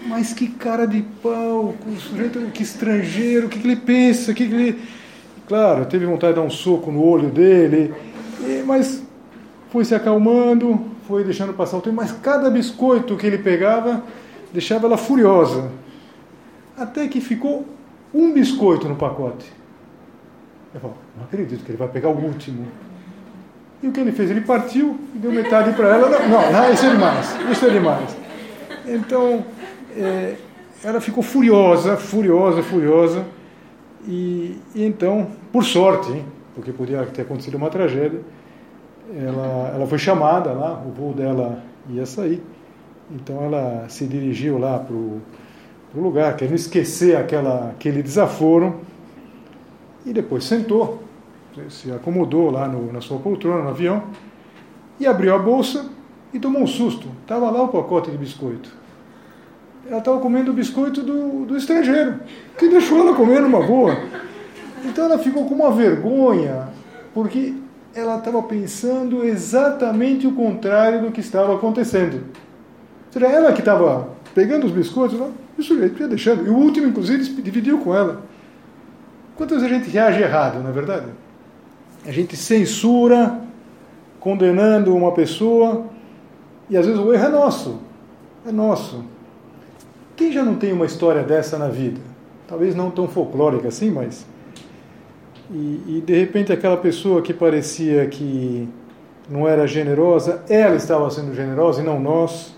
Mas 0.08 0.34
que 0.34 0.48
cara 0.48 0.86
de 0.86 1.02
pau, 1.22 1.76
sujeito, 1.98 2.40
que 2.54 2.64
estrangeiro, 2.64 3.48
o 3.48 3.50
que, 3.50 3.60
que 3.60 3.68
ele 3.68 3.76
pensa, 3.76 4.32
o 4.32 4.36
que, 4.36 4.48
que 4.48 4.54
ele. 4.54 4.82
Claro, 5.48 5.86
teve 5.86 6.06
vontade 6.06 6.34
de 6.34 6.40
dar 6.40 6.46
um 6.46 6.50
soco 6.50 6.92
no 6.92 7.04
olho 7.04 7.30
dele, 7.30 7.94
mas 8.66 9.04
foi 9.70 9.84
se 9.86 9.94
acalmando, 9.94 10.86
foi 11.08 11.24
deixando 11.24 11.54
passar 11.54 11.78
o 11.78 11.82
tempo, 11.82 11.96
mas 11.96 12.12
cada 12.12 12.50
biscoito 12.50 13.18
que 13.18 13.26
ele 13.26 13.38
pegava 13.38 14.04
deixava 14.54 14.86
ela 14.88 14.98
furiosa. 14.98 15.72
Até 16.78 17.08
que 17.08 17.20
ficou 17.20 17.68
um 18.14 18.32
biscoito 18.32 18.88
no 18.88 18.96
pacote. 18.96 19.52
Eu 20.74 20.80
falo, 20.80 20.94
não 21.18 21.26
acredito 21.26 21.64
que 21.64 21.72
ele 21.72 21.78
vai 21.78 21.88
pegar 21.88 22.10
o 22.10 22.18
último. 22.18 22.68
E 23.82 23.88
o 23.88 23.92
que 23.92 24.00
ele 24.00 24.12
fez? 24.12 24.32
Ele 24.32 24.42
partiu 24.42 24.98
e 25.14 25.18
deu 25.18 25.32
metade 25.32 25.74
para 25.74 25.90
ela. 25.90 26.10
Não, 26.10 26.52
não, 26.52 26.72
isso 26.72 26.86
é 26.86 26.90
demais. 26.90 27.36
Isso 27.52 27.66
é 27.66 27.70
demais. 27.70 28.23
Então, 28.86 29.46
é, 29.96 30.36
ela 30.84 31.00
ficou 31.00 31.24
furiosa, 31.24 31.96
furiosa, 31.98 32.62
furiosa. 32.62 33.26
E, 34.06 34.58
e, 34.76 34.84
então, 34.84 35.28
por 35.52 35.64
sorte, 35.64 36.24
porque 36.54 36.72
podia 36.72 37.06
ter 37.06 37.22
acontecido 37.22 37.56
uma 37.56 37.70
tragédia, 37.70 38.22
ela, 39.16 39.72
ela 39.76 39.88
foi 39.88 39.98
chamada 39.98 40.52
lá, 40.52 40.82
o 40.86 40.92
voo 40.92 41.14
dela 41.14 41.64
ia 41.90 42.06
sair. 42.06 42.42
Então 43.12 43.44
ela 43.44 43.86
se 43.90 44.06
dirigiu 44.06 44.58
lá 44.58 44.80
para 44.80 44.96
o 44.96 45.22
lugar, 45.96 46.36
querendo 46.36 46.56
esquecer 46.56 47.16
aquela, 47.16 47.70
aquele 47.70 48.02
desaforo, 48.02 48.82
e 50.06 50.12
depois 50.12 50.44
sentou, 50.44 51.04
se 51.70 51.92
acomodou 51.92 52.50
lá 52.50 52.68
no, 52.68 52.92
na 52.92 53.00
sua 53.00 53.20
poltrona, 53.20 53.64
no 53.64 53.70
avião, 53.70 54.04
e 55.00 55.06
abriu 55.06 55.36
a 55.36 55.40
bolsa 55.40 55.93
e 56.34 56.40
tomou 56.40 56.64
um 56.64 56.68
susto. 56.68 57.08
Estava 57.22 57.50
lá 57.50 57.62
o 57.62 57.68
pacote 57.68 58.10
de 58.12 58.18
biscoito. 58.18 58.70
Ela 59.88 60.00
estava 60.00 60.20
comendo 60.20 60.52
o 60.52 60.54
biscoito 60.54 61.02
do, 61.02 61.46
do 61.46 61.58
estrangeiro, 61.58 62.20
que 62.58 62.70
deixou 62.70 63.00
ela 63.00 63.16
comer 63.16 63.42
numa 63.42 63.62
boa. 63.62 63.98
Então 64.84 65.06
ela 65.06 65.20
ficou 65.20 65.46
com 65.46 65.56
uma 65.56 65.72
vergonha, 65.72 66.70
porque 67.14 67.54
ela 67.94 68.18
estava 68.18 68.42
pensando 68.44 69.24
exatamente 69.24 70.26
o 70.26 70.34
contrário 70.34 71.02
do 71.02 71.12
que 71.12 71.20
estava 71.20 71.56
acontecendo. 71.56 72.24
Seria 73.12 73.30
ela 73.30 73.54
que 73.54 73.60
estava 73.60 74.10
pegando 74.34 74.66
os 74.66 74.72
biscoitos, 74.72 75.20
não? 75.20 75.32
o 75.58 75.62
sujeito 75.62 76.02
ia 76.02 76.08
deixando. 76.08 76.46
E 76.46 76.50
o 76.50 76.56
último, 76.56 76.88
inclusive, 76.88 77.24
dividiu 77.42 77.78
com 77.80 77.96
ela. 77.96 78.24
Quantas 79.36 79.62
vezes 79.62 79.72
a 79.72 79.80
gente 79.80 79.90
reage 79.92 80.22
errado, 80.22 80.60
não 80.62 80.70
é 80.70 80.74
verdade? 80.74 81.08
A 82.06 82.12
gente 82.12 82.36
censura, 82.36 83.40
condenando 84.20 84.96
uma 84.96 85.12
pessoa, 85.12 85.86
e 86.70 86.78
às 86.78 86.86
vezes 86.86 87.00
o 87.00 87.14
erro 87.14 87.26
é 87.26 87.30
nosso. 87.30 87.80
É 88.46 88.52
nosso. 88.52 89.04
Quem 90.16 90.32
já 90.32 90.44
não 90.44 90.56
tem 90.56 90.72
uma 90.72 90.86
história 90.86 91.24
dessa 91.24 91.58
na 91.58 91.68
vida? 91.68 92.00
Talvez 92.48 92.76
não 92.76 92.92
tão 92.92 93.08
folclórica 93.08 93.68
assim, 93.68 93.90
mas 93.90 94.26
e, 95.50 95.84
e 95.88 96.04
de 96.06 96.20
repente 96.20 96.52
aquela 96.52 96.78
pessoa 96.78 97.22
que 97.22 97.34
parecia 97.34 98.08
que 98.08 98.68
não 99.30 99.48
era 99.48 99.66
generosa, 99.68 100.44
ela 100.50 100.76
estava 100.76 101.10
sendo 101.10 101.34
generosa 101.34 101.82
e 101.82 101.86
não 101.86 102.00
nós. 102.00 102.56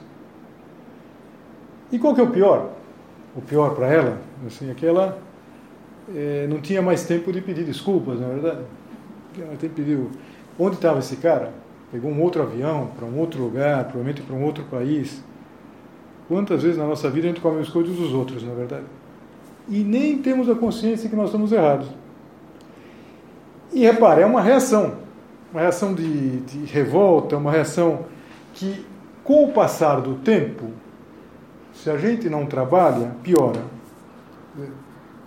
E 1.91 1.99
qual 1.99 2.13
que 2.13 2.21
é 2.21 2.23
o 2.23 2.31
pior? 2.31 2.71
O 3.35 3.41
pior 3.41 3.75
para 3.75 3.87
ela, 3.87 4.17
assim, 4.47 4.71
é 4.71 4.73
que 4.73 4.85
ela 4.85 5.19
é, 6.13 6.47
não 6.49 6.59
tinha 6.61 6.81
mais 6.81 7.05
tempo 7.05 7.31
de 7.31 7.41
pedir 7.41 7.63
desculpas, 7.63 8.19
na 8.19 8.27
é 8.27 8.29
verdade. 8.29 8.61
Ela 9.39 9.55
tem 9.57 9.69
pediu. 9.69 10.09
Onde 10.57 10.75
estava 10.75 10.99
esse 10.99 11.17
cara? 11.17 11.51
Pegou 11.95 12.11
um 12.11 12.21
outro 12.21 12.41
avião 12.41 12.89
para 12.93 13.05
um 13.05 13.17
outro 13.17 13.41
lugar, 13.41 13.85
provavelmente 13.85 14.21
para 14.21 14.35
um 14.35 14.43
outro 14.43 14.65
país. 14.65 15.23
Quantas 16.27 16.61
vezes 16.61 16.77
na 16.77 16.85
nossa 16.85 17.09
vida 17.09 17.25
a 17.25 17.29
gente 17.29 17.39
come 17.39 17.61
as 17.61 17.69
coisas 17.69 17.95
dos 17.95 18.11
outros, 18.11 18.43
na 18.43 18.51
é 18.51 18.55
verdade? 18.55 18.83
E 19.69 19.81
nem 19.81 20.17
temos 20.17 20.49
a 20.49 20.55
consciência 20.55 21.09
que 21.09 21.15
nós 21.15 21.27
estamos 21.27 21.53
errados. 21.53 21.87
E 23.71 23.85
repare, 23.85 24.23
é 24.23 24.25
uma 24.25 24.41
reação, 24.41 24.95
uma 25.53 25.61
reação 25.61 25.93
de, 25.93 26.41
de 26.41 26.65
revolta, 26.65 27.37
uma 27.37 27.49
reação 27.49 28.03
que, 28.53 28.85
com 29.23 29.45
o 29.45 29.53
passar 29.53 30.01
do 30.01 30.15
tempo, 30.15 30.65
se 31.73 31.89
a 31.89 31.97
gente 31.97 32.29
não 32.29 32.45
trabalha, 32.45 33.15
piora. 33.23 33.63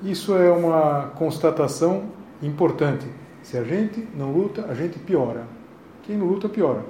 Isso 0.03 0.37
é 0.37 0.51
uma 0.51 1.13
constatação 1.17 2.11
importante. 2.43 3.07
Se 3.43 3.57
a 3.57 3.65
gente 3.65 4.07
não 4.15 4.31
luta, 4.31 4.67
a 4.69 4.75
gente 4.75 4.99
piora. 4.99 5.57
Quem 6.09 6.17
luta, 6.17 6.49
piora. 6.49 6.87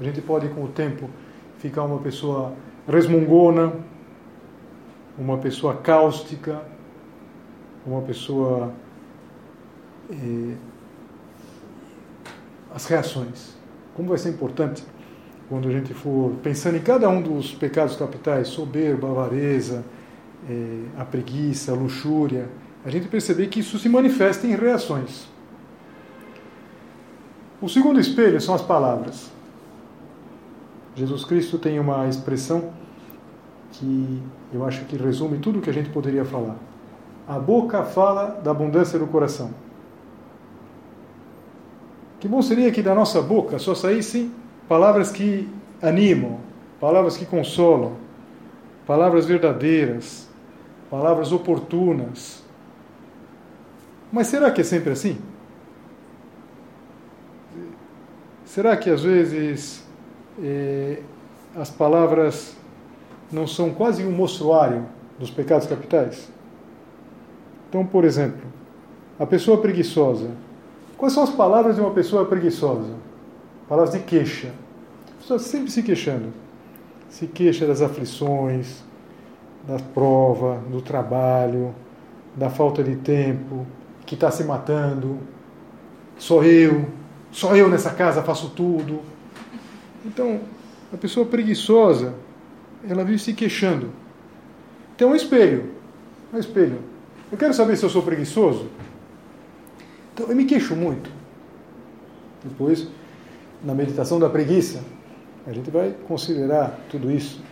A 0.00 0.02
gente 0.02 0.22
pode, 0.22 0.48
com 0.48 0.64
o 0.64 0.68
tempo, 0.68 1.10
ficar 1.58 1.82
uma 1.82 1.98
pessoa 1.98 2.54
resmungona, 2.88 3.74
uma 5.18 5.36
pessoa 5.36 5.74
cáustica, 5.74 6.62
uma 7.86 8.00
pessoa 8.00 8.72
eh, 10.10 10.54
as 12.74 12.86
reações. 12.86 13.54
Como 13.94 14.08
vai 14.08 14.16
ser 14.16 14.30
importante 14.30 14.82
quando 15.50 15.68
a 15.68 15.70
gente 15.70 15.92
for 15.92 16.32
pensando 16.42 16.78
em 16.78 16.82
cada 16.82 17.06
um 17.10 17.20
dos 17.20 17.52
pecados 17.52 17.96
capitais, 17.96 18.48
soberba, 18.48 19.10
avareza, 19.10 19.84
é, 20.48 20.84
a 20.96 21.04
preguiça, 21.04 21.72
a 21.72 21.74
luxúria, 21.74 22.48
a 22.82 22.88
gente 22.88 23.08
perceber 23.08 23.48
que 23.48 23.60
isso 23.60 23.78
se 23.78 23.90
manifesta 23.90 24.46
em 24.46 24.56
reações. 24.56 25.28
O 27.60 27.68
segundo 27.68 27.98
espelho 27.98 28.40
são 28.40 28.54
as 28.54 28.62
palavras. 28.62 29.30
Jesus 30.94 31.24
Cristo 31.24 31.58
tem 31.58 31.78
uma 31.80 32.06
expressão 32.08 32.70
que 33.72 34.22
eu 34.52 34.64
acho 34.64 34.84
que 34.84 34.96
resume 34.96 35.38
tudo 35.38 35.58
o 35.58 35.62
que 35.62 35.70
a 35.70 35.72
gente 35.72 35.90
poderia 35.90 36.24
falar. 36.24 36.56
A 37.26 37.38
boca 37.38 37.82
fala 37.82 38.40
da 38.42 38.52
abundância 38.52 38.98
do 38.98 39.06
coração. 39.06 39.50
Que 42.20 42.26
bom 42.26 42.42
seria 42.42 42.70
que 42.72 42.82
da 42.82 42.94
nossa 42.94 43.20
boca 43.20 43.58
só 43.58 43.74
saíssem 43.74 44.32
palavras 44.68 45.10
que 45.10 45.48
animam, 45.82 46.38
palavras 46.80 47.16
que 47.16 47.26
consolam, 47.26 47.92
palavras 48.86 49.26
verdadeiras, 49.26 50.28
palavras 50.90 51.32
oportunas. 51.32 52.42
Mas 54.12 54.28
será 54.28 54.50
que 54.50 54.60
é 54.60 54.64
sempre 54.64 54.92
assim? 54.92 55.18
Será 58.48 58.74
que 58.78 58.88
às 58.88 59.02
vezes 59.02 59.84
eh, 60.42 61.02
as 61.54 61.70
palavras 61.70 62.56
não 63.30 63.46
são 63.46 63.74
quase 63.74 64.02
um 64.02 64.10
mostruário 64.10 64.86
dos 65.18 65.30
pecados 65.30 65.66
capitais? 65.66 66.30
Então, 67.68 67.84
por 67.84 68.06
exemplo, 68.06 68.40
a 69.18 69.26
pessoa 69.26 69.58
preguiçosa. 69.58 70.30
Quais 70.96 71.12
são 71.12 71.24
as 71.24 71.28
palavras 71.28 71.74
de 71.74 71.82
uma 71.82 71.90
pessoa 71.90 72.24
preguiçosa? 72.24 72.94
Palavras 73.68 73.94
de 73.94 74.00
queixa. 74.00 74.50
A 75.10 75.20
pessoa 75.20 75.38
sempre 75.38 75.70
se 75.70 75.82
queixando. 75.82 76.32
Se 77.10 77.26
queixa 77.26 77.66
das 77.66 77.82
aflições, 77.82 78.82
da 79.66 79.76
prova, 79.92 80.58
do 80.70 80.80
trabalho, 80.80 81.74
da 82.34 82.48
falta 82.48 82.82
de 82.82 82.96
tempo, 82.96 83.66
que 84.06 84.14
está 84.14 84.30
se 84.30 84.42
matando. 84.42 85.18
Só 86.16 86.42
eu, 86.42 86.86
só 87.30 87.54
eu 87.56 87.68
nessa 87.68 87.90
casa 87.90 88.22
faço 88.22 88.50
tudo. 88.50 89.00
Então, 90.04 90.40
a 90.92 90.96
pessoa 90.96 91.26
preguiçosa, 91.26 92.14
ela 92.88 93.04
vive 93.04 93.18
se 93.18 93.32
queixando. 93.32 93.90
Tem 94.96 95.06
um 95.06 95.14
espelho. 95.14 95.72
Um 96.32 96.38
espelho. 96.38 96.78
Eu 97.30 97.36
quero 97.36 97.52
saber 97.52 97.76
se 97.76 97.84
eu 97.84 97.90
sou 97.90 98.02
preguiçoso. 98.02 98.68
Então, 100.14 100.26
eu 100.28 100.36
me 100.36 100.44
queixo 100.44 100.74
muito. 100.74 101.10
Depois, 102.42 102.88
na 103.62 103.74
meditação 103.74 104.18
da 104.18 104.28
preguiça, 104.28 104.82
a 105.46 105.52
gente 105.52 105.70
vai 105.70 105.94
considerar 106.06 106.78
tudo 106.90 107.10
isso. 107.10 107.42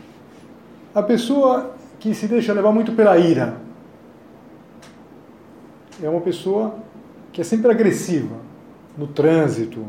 A 0.95 1.02
pessoa 1.02 1.75
que 1.99 2.14
se 2.14 2.26
deixa 2.26 2.52
levar 2.52 2.73
muito 2.73 2.92
pela 2.92 3.18
ira 3.18 3.61
é 6.02 6.09
uma 6.09 6.21
pessoa 6.21 6.78
que 7.33 7.40
é 7.40 7.45
sempre 7.45 7.71
agressiva 7.71 8.45
no 8.96 9.06
trânsito, 9.06 9.84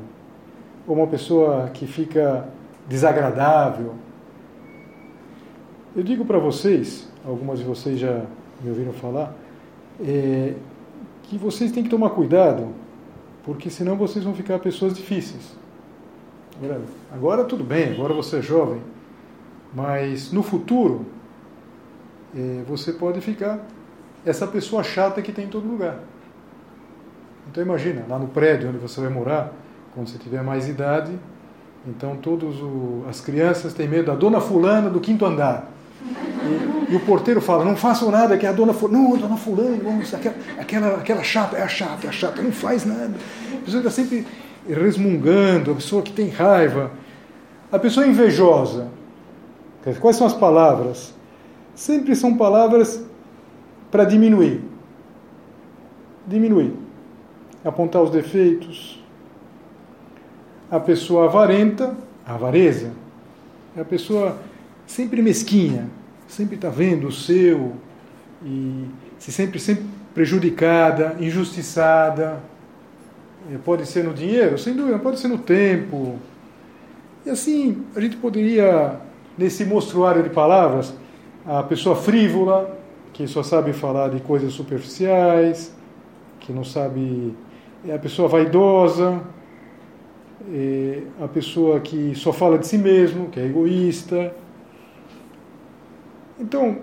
ou 0.88 0.96
uma 0.96 1.08
pessoa 1.08 1.70
que 1.74 1.86
fica 1.86 2.48
desagradável. 2.88 3.96
Eu 5.96 6.04
digo 6.04 6.26
para 6.26 6.38
vocês, 6.40 7.08
algumas 7.26 7.60
de 7.60 7.66
vocês 7.66 8.00
já 8.00 8.24
me 8.62 8.70
ouviram 8.70 8.94
falar, 8.94 9.34
é, 10.00 10.54
que 11.24 11.38
vocês 11.38 11.72
têm 11.72 11.84
que 11.84 11.90
tomar 11.90 12.12
cuidado, 12.12 12.70
porque 13.44 13.70
senão 13.70 13.96
vocês 13.96 14.24
vão 14.24 14.34
ficar 14.34 14.60
pessoas 14.60 14.94
difíceis. 14.94 15.56
Agora, 17.12 17.44
tudo 17.44 17.64
bem, 17.64 17.92
agora 17.92 18.14
você 18.14 18.38
é 18.38 18.42
jovem, 18.42 18.82
mas 19.74 20.32
no 20.32 20.42
futuro 20.42 21.06
é, 22.36 22.64
você 22.68 22.92
pode 22.92 23.22
ficar 23.22 23.60
essa 24.26 24.48
pessoa 24.48 24.84
chata 24.84 25.22
que 25.22 25.32
tem 25.32 25.46
em 25.46 25.50
todo 25.50 25.68
lugar. 25.68 26.00
Então 27.50 27.64
imagina, 27.64 28.06
lá 28.08 28.20
no 28.20 28.28
prédio 28.28 28.70
onde 28.70 28.78
você 28.78 29.00
vai 29.02 29.10
morar, 29.10 29.54
quando 29.94 30.10
você 30.10 30.18
tiver 30.18 30.44
mais 30.44 30.68
idade, 30.68 31.12
então 31.88 32.16
todas 32.18 32.56
as 33.10 33.22
crianças 33.22 33.74
têm 33.74 33.88
medo 33.88 34.08
da 34.08 34.16
dona 34.16 34.42
fulana 34.42 34.90
do 34.90 35.00
quinto 35.00 35.26
andar. 35.26 35.72
E, 36.04 36.94
e, 36.94 36.96
o 36.96 37.00
porteiro 37.02 37.42
fala, 37.42 37.66
não 37.66 37.76
façam 37.76 38.12
nada, 38.12 38.38
que 38.38 38.46
é 38.46 38.50
a 38.50 38.52
dona 38.52 38.74
fulana. 38.74 39.00
Não, 39.00 39.16
a 39.16 39.18
dona 39.18 39.38
fulana, 39.38 39.78
aquela, 40.14 40.36
aquela, 40.60 40.96
aquela 40.98 41.24
chata, 41.24 41.58
é 41.58 41.64
a 41.64 41.68
chata, 41.68 42.06
é 42.06 42.10
a 42.10 42.14
chata, 42.14 42.42
não 42.42 42.52
faz 42.52 42.86
nada. 42.86 43.14
A 43.54 43.66
pessoa 43.66 43.80
está 43.80 43.90
sempre 43.90 44.26
resmungando, 44.68 45.72
a 45.72 45.76
pessoa 45.76 46.02
que 46.02 46.12
tem 46.12 46.30
raiva. 46.30 46.92
A 47.72 47.80
pessoa 47.80 48.06
invejosa. 48.06 48.88
Quais 50.00 50.16
são 50.16 50.28
as 50.28 50.34
palavras? 50.34 51.14
Sempre 51.74 52.16
são 52.16 52.38
palavras 52.38 53.04
para 53.90 54.04
diminuir. 54.04 54.62
Diminuir 56.26 56.87
apontar 57.68 58.02
os 58.02 58.10
defeitos. 58.10 59.04
A 60.70 60.80
pessoa 60.80 61.26
avarenta, 61.26 61.96
a 62.26 62.36
avareza, 62.36 62.92
é 63.76 63.82
a 63.82 63.86
pessoa 63.86 64.38
sempre 64.86 65.22
mesquinha, 65.22 65.90
sempre 66.28 66.56
está 66.56 66.70
vendo 66.70 67.08
o 67.08 67.12
seu 67.12 67.74
e 68.44 68.86
se 69.18 69.32
sempre, 69.32 69.60
sempre 69.60 69.86
prejudicada, 70.14 71.16
injustiçada. 71.20 72.40
É, 73.52 73.58
pode 73.64 73.86
ser 73.86 74.04
no 74.04 74.14
dinheiro, 74.14 74.58
sem 74.58 74.74
dúvida, 74.74 75.00
pode 75.00 75.20
ser 75.20 75.28
no 75.28 75.38
tempo. 75.38 76.18
E 77.26 77.30
assim, 77.30 77.86
a 77.96 78.02
gente 78.02 78.18
poderia, 78.18 79.00
nesse 79.38 79.64
mostruário 79.64 80.24
de 80.24 80.30
palavras, 80.30 80.94
a 81.46 81.64
pessoa 81.64 81.96
frívola, 81.96 82.78
que 83.14 83.28
só 83.28 83.42
sabe 83.42 83.74
falar 83.74 84.10
de 84.10 84.20
coisas 84.20 84.54
superficiais, 84.54 85.74
que 86.40 86.52
não 86.52 86.64
sabe 86.64 87.34
a 87.94 88.00
pessoa 88.00 88.28
vaidosa, 88.28 89.22
é 90.54 91.04
a 91.22 91.28
pessoa 91.28 91.80
que 91.80 92.16
só 92.16 92.32
fala 92.32 92.58
de 92.58 92.68
si 92.68 92.78
mesmo, 92.78 93.30
que 93.30 93.40
é 93.40 93.46
egoísta. 93.46 94.34
Então, 96.40 96.80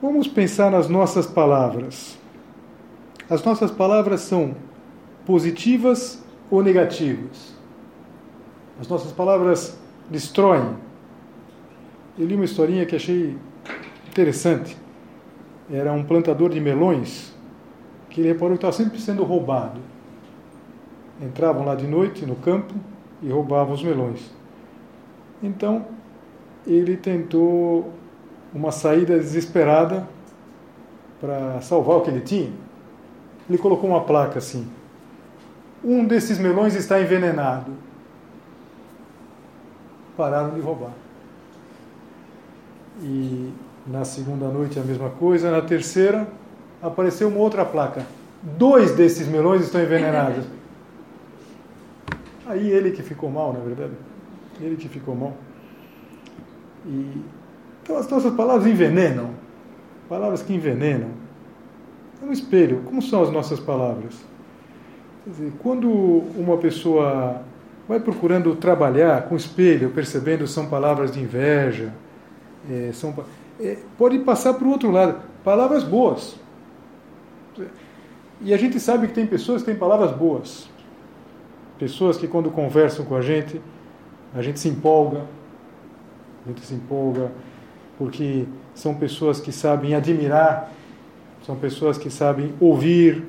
vamos 0.00 0.28
pensar 0.28 0.70
nas 0.70 0.88
nossas 0.88 1.26
palavras. 1.26 2.18
As 3.28 3.42
nossas 3.44 3.70
palavras 3.70 4.20
são 4.20 4.54
positivas 5.26 6.22
ou 6.50 6.62
negativas? 6.62 7.54
As 8.80 8.88
nossas 8.88 9.12
palavras 9.12 9.78
destroem. 10.10 10.76
Eu 12.18 12.26
li 12.26 12.34
uma 12.34 12.44
historinha 12.44 12.86
que 12.86 12.96
achei 12.96 13.36
interessante. 14.08 14.76
Era 15.70 15.92
um 15.92 16.04
plantador 16.04 16.50
de 16.50 16.60
melões 16.60 17.32
que 18.10 18.20
ele 18.20 18.28
reparou 18.28 18.50
que 18.50 18.58
estava 18.58 18.72
sempre 18.72 19.00
sendo 19.00 19.22
roubado 19.24 19.91
entravam 21.22 21.64
lá 21.64 21.74
de 21.74 21.86
noite 21.86 22.26
no 22.26 22.34
campo 22.34 22.74
e 23.22 23.30
roubavam 23.30 23.74
os 23.74 23.82
melões. 23.82 24.20
Então, 25.42 25.86
ele 26.66 26.96
tentou 26.96 27.92
uma 28.52 28.72
saída 28.72 29.18
desesperada 29.18 30.06
para 31.20 31.60
salvar 31.60 31.98
o 31.98 32.00
que 32.00 32.10
ele 32.10 32.20
tinha. 32.20 32.50
Ele 33.48 33.58
colocou 33.58 33.88
uma 33.88 34.02
placa 34.02 34.38
assim: 34.38 34.68
Um 35.84 36.04
desses 36.04 36.38
melões 36.38 36.74
está 36.74 37.00
envenenado. 37.00 37.72
Pararam 40.16 40.54
de 40.54 40.60
roubar. 40.60 40.92
E 43.00 43.52
na 43.86 44.04
segunda 44.04 44.48
noite 44.48 44.78
a 44.78 44.82
mesma 44.82 45.10
coisa, 45.10 45.50
na 45.50 45.62
terceira 45.62 46.26
apareceu 46.82 47.28
uma 47.28 47.38
outra 47.38 47.64
placa: 47.64 48.04
Dois 48.42 48.92
desses 48.94 49.26
melões 49.28 49.62
estão 49.62 49.80
envenenados. 49.80 50.44
Aí 52.52 52.70
ele 52.70 52.90
que 52.90 53.02
ficou 53.02 53.30
mal, 53.30 53.50
na 53.54 53.60
é 53.60 53.62
verdade. 53.62 53.92
Ele 54.60 54.76
que 54.76 54.86
ficou 54.86 55.14
mal. 55.14 55.34
E, 56.84 57.22
então 57.82 57.96
as 57.96 58.06
nossas 58.08 58.34
palavras 58.34 58.66
envenenam. 58.66 59.30
Palavras 60.06 60.42
que 60.42 60.52
envenenam. 60.52 61.08
É 62.22 62.26
um 62.26 62.30
espelho. 62.30 62.82
Como 62.84 63.00
são 63.00 63.22
as 63.22 63.30
nossas 63.30 63.58
palavras? 63.58 64.14
Quer 65.24 65.30
dizer, 65.30 65.52
quando 65.62 65.88
uma 66.36 66.58
pessoa 66.58 67.42
vai 67.88 67.98
procurando 67.98 68.54
trabalhar 68.54 69.22
com 69.28 69.34
espelho, 69.34 69.90
percebendo 69.90 70.46
são 70.46 70.66
palavras 70.66 71.10
de 71.10 71.20
inveja, 71.20 71.90
é, 72.70 72.90
são, 72.92 73.14
é, 73.58 73.78
pode 73.96 74.18
passar 74.18 74.52
para 74.54 74.66
o 74.66 74.70
outro 74.70 74.90
lado. 74.90 75.22
Palavras 75.42 75.84
boas. 75.84 76.36
E 78.42 78.52
a 78.52 78.58
gente 78.58 78.78
sabe 78.78 79.06
que 79.06 79.14
tem 79.14 79.26
pessoas 79.26 79.62
que 79.62 79.70
têm 79.70 79.76
palavras 79.76 80.12
boas. 80.12 80.68
Pessoas 81.82 82.16
que 82.16 82.28
quando 82.28 82.48
conversam 82.48 83.04
com 83.04 83.16
a 83.16 83.20
gente, 83.20 83.60
a 84.32 84.40
gente 84.40 84.60
se 84.60 84.68
empolga, 84.68 85.26
a 86.46 86.48
gente 86.48 86.60
se 86.60 86.74
empolga, 86.74 87.32
porque 87.98 88.46
são 88.72 88.94
pessoas 88.94 89.40
que 89.40 89.50
sabem 89.50 89.92
admirar, 89.92 90.72
são 91.44 91.56
pessoas 91.56 91.98
que 91.98 92.08
sabem 92.08 92.54
ouvir, 92.60 93.24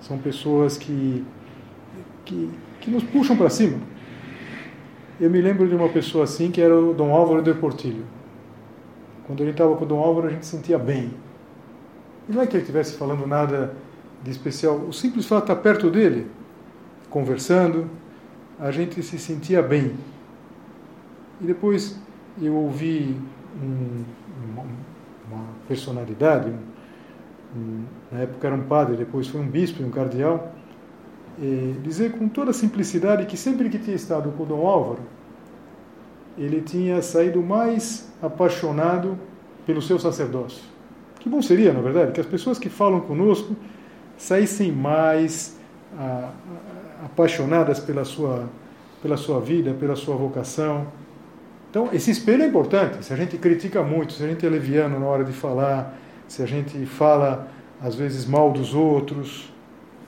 são 0.00 0.16
pessoas 0.16 0.78
que, 0.78 1.24
que, 2.24 2.50
que 2.80 2.88
nos 2.88 3.02
puxam 3.02 3.36
para 3.36 3.50
cima. 3.50 3.80
Eu 5.20 5.28
me 5.28 5.40
lembro 5.40 5.66
de 5.66 5.74
uma 5.74 5.88
pessoa 5.88 6.22
assim, 6.22 6.52
que 6.52 6.60
era 6.60 6.78
o 6.78 6.94
Dom 6.94 7.12
Álvaro 7.12 7.42
de 7.42 7.52
Portillo. 7.52 8.04
Quando 9.26 9.40
ele 9.40 9.50
estava 9.50 9.74
com 9.74 9.82
o 9.82 9.88
Dom 9.88 9.98
Álvaro, 9.98 10.28
a 10.28 10.30
gente 10.30 10.46
sentia 10.46 10.78
bem. 10.78 11.12
E 12.28 12.32
não 12.32 12.42
é 12.42 12.46
que 12.46 12.54
ele 12.54 12.62
estivesse 12.62 12.96
falando 12.96 13.26
nada 13.26 13.74
de 14.22 14.30
especial, 14.30 14.76
o 14.76 14.92
simples 14.92 15.26
fato 15.26 15.46
de 15.46 15.52
estar 15.52 15.60
perto 15.60 15.90
dele 15.90 16.37
conversando, 17.10 17.88
a 18.58 18.70
gente 18.70 19.02
se 19.02 19.18
sentia 19.18 19.62
bem. 19.62 19.92
E 21.40 21.44
depois 21.44 21.98
eu 22.40 22.54
ouvi 22.54 23.16
um, 23.62 24.04
uma, 25.28 25.44
personalidade, 25.66 26.52
um, 27.56 27.84
na 28.10 28.20
época 28.20 28.46
era 28.46 28.56
um 28.56 28.64
padre, 28.64 28.96
depois 28.96 29.28
foi 29.28 29.40
um 29.40 29.48
bispo 29.48 29.82
e 29.82 29.84
um 29.84 29.90
cardeal, 29.90 30.54
dizer 31.82 32.12
com 32.12 32.28
toda 32.28 32.52
simplicidade 32.52 33.26
que 33.26 33.36
sempre 33.36 33.68
que 33.68 33.78
tinha 33.78 33.94
estado 33.94 34.32
com 34.32 34.42
o 34.42 34.46
Dom 34.46 34.66
Álvaro, 34.66 35.02
ele 36.36 36.60
tinha 36.60 37.00
saído 37.00 37.42
mais 37.42 38.12
apaixonado 38.20 39.18
pelo 39.64 39.80
seu 39.80 39.98
sacerdócio. 39.98 40.62
Que 41.20 41.28
bom 41.28 41.42
seria, 41.42 41.72
na 41.72 41.80
verdade, 41.80 42.12
que 42.12 42.20
as 42.20 42.26
pessoas 42.26 42.58
que 42.58 42.68
falam 42.68 43.00
conosco 43.00 43.56
saíssem 44.16 44.72
mais 44.72 45.58
apaixonadas 47.04 47.78
pela 47.80 48.04
sua, 48.04 48.48
pela 49.02 49.16
sua 49.16 49.40
vida, 49.40 49.74
pela 49.74 49.96
sua 49.96 50.16
vocação. 50.16 50.86
Então, 51.70 51.90
esse 51.92 52.10
espelho 52.10 52.42
é 52.42 52.46
importante. 52.46 53.04
Se 53.04 53.12
a 53.12 53.16
gente 53.16 53.36
critica 53.36 53.82
muito, 53.82 54.12
se 54.14 54.24
a 54.24 54.28
gente 54.28 54.44
é 54.44 54.48
leviano 54.48 54.98
na 54.98 55.06
hora 55.06 55.24
de 55.24 55.32
falar, 55.32 55.98
se 56.26 56.42
a 56.42 56.46
gente 56.46 56.84
fala 56.86 57.48
às 57.80 57.94
vezes 57.94 58.26
mal 58.26 58.50
dos 58.50 58.74
outros, 58.74 59.52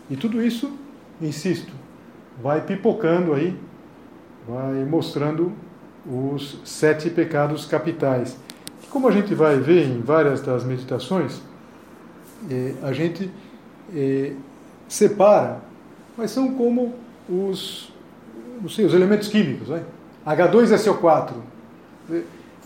e 0.08 0.16
tudo 0.16 0.42
isso, 0.42 0.72
insisto, 1.20 1.72
vai 2.42 2.60
pipocando 2.60 3.32
aí, 3.32 3.56
vai 4.48 4.84
mostrando 4.84 5.52
os 6.04 6.60
sete 6.64 7.10
pecados 7.10 7.66
capitais. 7.66 8.36
Como 8.90 9.06
a 9.06 9.12
gente 9.12 9.34
vai 9.34 9.58
ver 9.58 9.86
em 9.86 10.00
várias 10.00 10.40
das 10.40 10.64
meditações, 10.64 11.40
eh, 12.50 12.74
a 12.82 12.92
gente 12.92 13.30
eh, 13.94 14.32
separa, 14.88 15.60
mas 16.20 16.30
são 16.30 16.52
como 16.52 16.92
os, 17.26 17.90
sei, 18.68 18.84
os 18.84 18.92
elementos 18.92 19.28
químicos. 19.28 19.68
Né? 19.68 19.82
H2SO4. 20.26 21.32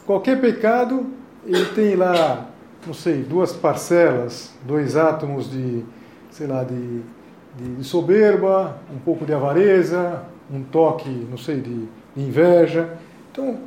Qualquer 0.04 0.40
pecado, 0.40 1.06
ele 1.46 1.66
tem 1.66 1.94
lá, 1.94 2.48
não 2.84 2.92
sei, 2.92 3.22
duas 3.22 3.52
parcelas, 3.52 4.52
dois 4.66 4.96
átomos 4.96 5.48
de, 5.48 5.84
sei 6.30 6.48
lá, 6.48 6.64
de, 6.64 7.00
de 7.76 7.84
soberba, 7.84 8.76
um 8.92 8.98
pouco 8.98 9.24
de 9.24 9.32
avareza, 9.32 10.24
um 10.52 10.62
toque, 10.64 11.08
não 11.30 11.38
sei, 11.38 11.60
de, 11.60 11.88
de 12.16 12.22
inveja. 12.22 12.98
Então, 13.30 13.58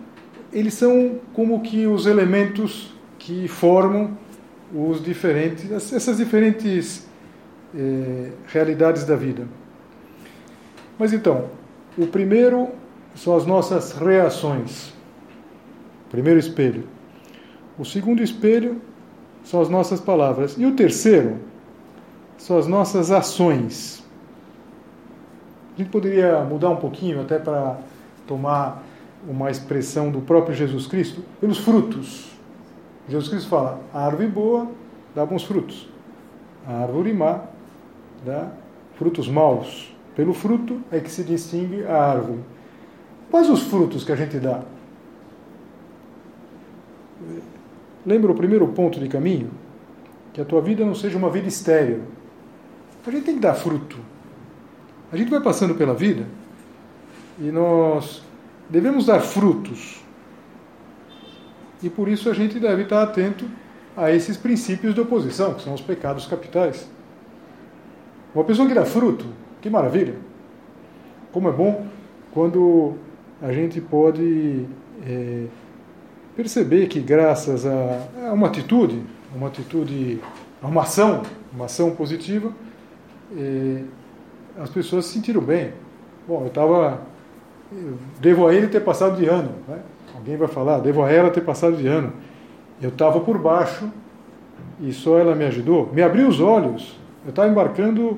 eles 0.51 0.73
são 0.73 1.19
como 1.33 1.61
que 1.61 1.87
os 1.87 2.05
elementos 2.05 2.93
que 3.17 3.47
formam 3.47 4.17
os 4.73 5.01
diferentes, 5.01 5.71
essas 5.71 6.17
diferentes 6.17 7.07
eh, 7.75 8.31
realidades 8.47 9.05
da 9.05 9.15
vida. 9.15 9.47
Mas 10.97 11.13
então, 11.13 11.45
o 11.97 12.07
primeiro 12.07 12.69
são 13.15 13.35
as 13.35 13.45
nossas 13.45 13.93
reações. 13.93 14.93
Primeiro 16.09 16.39
espelho. 16.39 16.87
O 17.77 17.85
segundo 17.85 18.23
espelho 18.23 18.81
são 19.43 19.61
as 19.61 19.69
nossas 19.69 19.99
palavras. 19.99 20.55
E 20.57 20.65
o 20.65 20.75
terceiro 20.75 21.37
são 22.37 22.57
as 22.57 22.67
nossas 22.67 23.11
ações. 23.11 24.03
A 25.75 25.77
gente 25.77 25.89
poderia 25.89 26.41
mudar 26.43 26.69
um 26.69 26.77
pouquinho 26.77 27.21
até 27.21 27.37
para 27.37 27.77
tomar 28.25 28.83
uma 29.27 29.51
expressão 29.51 30.11
do 30.11 30.21
próprio 30.21 30.55
Jesus 30.55 30.87
Cristo 30.87 31.23
pelos 31.39 31.59
frutos. 31.59 32.31
Jesus 33.07 33.29
Cristo 33.29 33.49
fala: 33.49 33.79
a 33.93 34.05
árvore 34.05 34.27
boa 34.27 34.67
dá 35.15 35.25
bons 35.25 35.43
frutos, 35.43 35.89
a 36.65 36.83
árvore 36.83 37.13
má 37.13 37.41
dá 38.25 38.49
frutos 38.95 39.27
maus. 39.27 39.95
Pelo 40.17 40.33
fruto 40.33 40.81
é 40.91 40.99
que 40.99 41.11
se 41.11 41.23
distingue 41.23 41.85
a 41.85 41.95
árvore. 41.95 42.39
Quais 43.29 43.47
os 43.51 43.61
frutos 43.61 44.03
que 44.03 44.11
a 44.11 44.15
gente 44.15 44.39
dá? 44.39 44.63
Lembra 48.03 48.31
o 48.31 48.35
primeiro 48.35 48.67
ponto 48.69 48.99
de 48.99 49.07
caminho? 49.07 49.51
Que 50.33 50.41
a 50.41 50.45
tua 50.45 50.59
vida 50.59 50.83
não 50.83 50.95
seja 50.95 51.19
uma 51.19 51.29
vida 51.29 51.47
estéril. 51.47 52.01
A 53.05 53.11
gente 53.11 53.25
tem 53.25 53.35
que 53.35 53.41
dar 53.41 53.53
fruto. 53.53 53.99
A 55.11 55.15
gente 55.15 55.29
vai 55.29 55.39
passando 55.39 55.75
pela 55.75 55.93
vida 55.93 56.25
e 57.39 57.51
nós 57.51 58.23
devemos 58.67 59.05
dar 59.05 59.19
frutos. 59.19 60.03
E 61.83 61.91
por 61.91 62.07
isso 62.07 62.27
a 62.27 62.33
gente 62.33 62.59
deve 62.59 62.81
estar 62.81 63.03
atento 63.03 63.45
a 63.95 64.11
esses 64.11 64.35
princípios 64.35 64.95
de 64.95 64.99
oposição, 64.99 65.53
que 65.53 65.61
são 65.61 65.75
os 65.75 65.81
pecados 65.81 66.25
capitais. 66.25 66.89
Uma 68.33 68.43
pessoa 68.43 68.67
que 68.67 68.73
dá 68.73 68.83
fruto, 68.83 69.27
que 69.67 69.69
maravilha! 69.69 70.15
Como 71.33 71.49
é 71.49 71.51
bom 71.51 71.85
quando 72.33 72.93
a 73.41 73.51
gente 73.51 73.81
pode 73.81 74.65
é, 75.05 75.43
perceber 76.37 76.87
que 76.87 77.01
graças 77.01 77.65
a, 77.65 78.29
a, 78.29 78.33
uma 78.33 78.47
atitude, 78.47 79.03
uma 79.35 79.47
atitude, 79.47 80.21
a 80.63 80.67
uma 80.67 80.83
ação, 80.83 81.23
uma 81.53 81.65
ação 81.65 81.91
positiva, 81.91 82.51
é, 83.37 83.81
as 84.57 84.69
pessoas 84.69 85.05
se 85.05 85.13
sentiram 85.13 85.41
bem. 85.41 85.73
Bom, 86.25 86.43
eu 86.43 86.47
estava 86.47 87.01
devo 88.21 88.47
a 88.47 88.53
ele 88.53 88.67
ter 88.67 88.79
passado 88.79 89.17
de 89.17 89.25
ano. 89.25 89.51
Né? 89.67 89.79
Alguém 90.15 90.37
vai 90.37 90.47
falar, 90.47 90.79
devo 90.79 91.03
a 91.03 91.11
ela 91.11 91.29
ter 91.29 91.41
passado 91.41 91.75
de 91.75 91.85
ano. 91.85 92.13
Eu 92.81 92.89
estava 92.89 93.19
por 93.19 93.37
baixo 93.37 93.91
e 94.79 94.93
só 94.93 95.19
ela 95.19 95.35
me 95.35 95.43
ajudou. 95.43 95.91
Me 95.91 96.01
abriu 96.01 96.25
os 96.29 96.39
olhos. 96.39 96.97
Eu 97.25 97.31
estava 97.31 97.49
embarcando 97.49 98.17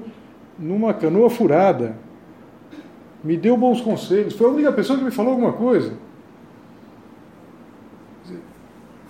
numa 0.59 0.93
canoa 0.93 1.29
furada. 1.29 1.95
Me 3.23 3.37
deu 3.37 3.55
bons 3.57 3.81
conselhos. 3.81 4.35
Foi 4.35 4.47
a 4.47 4.51
única 4.51 4.71
pessoa 4.71 4.97
que 4.97 5.05
me 5.05 5.11
falou 5.11 5.31
alguma 5.31 5.53
coisa. 5.53 5.93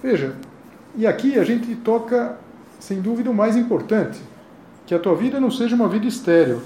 Veja, 0.01 0.35
e 0.95 1.05
aqui 1.05 1.38
a 1.38 1.43
gente 1.43 1.75
toca, 1.75 2.38
sem 2.79 3.01
dúvida, 3.01 3.29
o 3.29 3.33
mais 3.33 3.57
importante: 3.57 4.19
que 4.85 4.93
a 4.95 4.99
tua 4.99 5.15
vida 5.15 5.39
não 5.39 5.51
seja 5.51 5.75
uma 5.75 5.88
vida 5.88 6.07
estéril. 6.07 6.62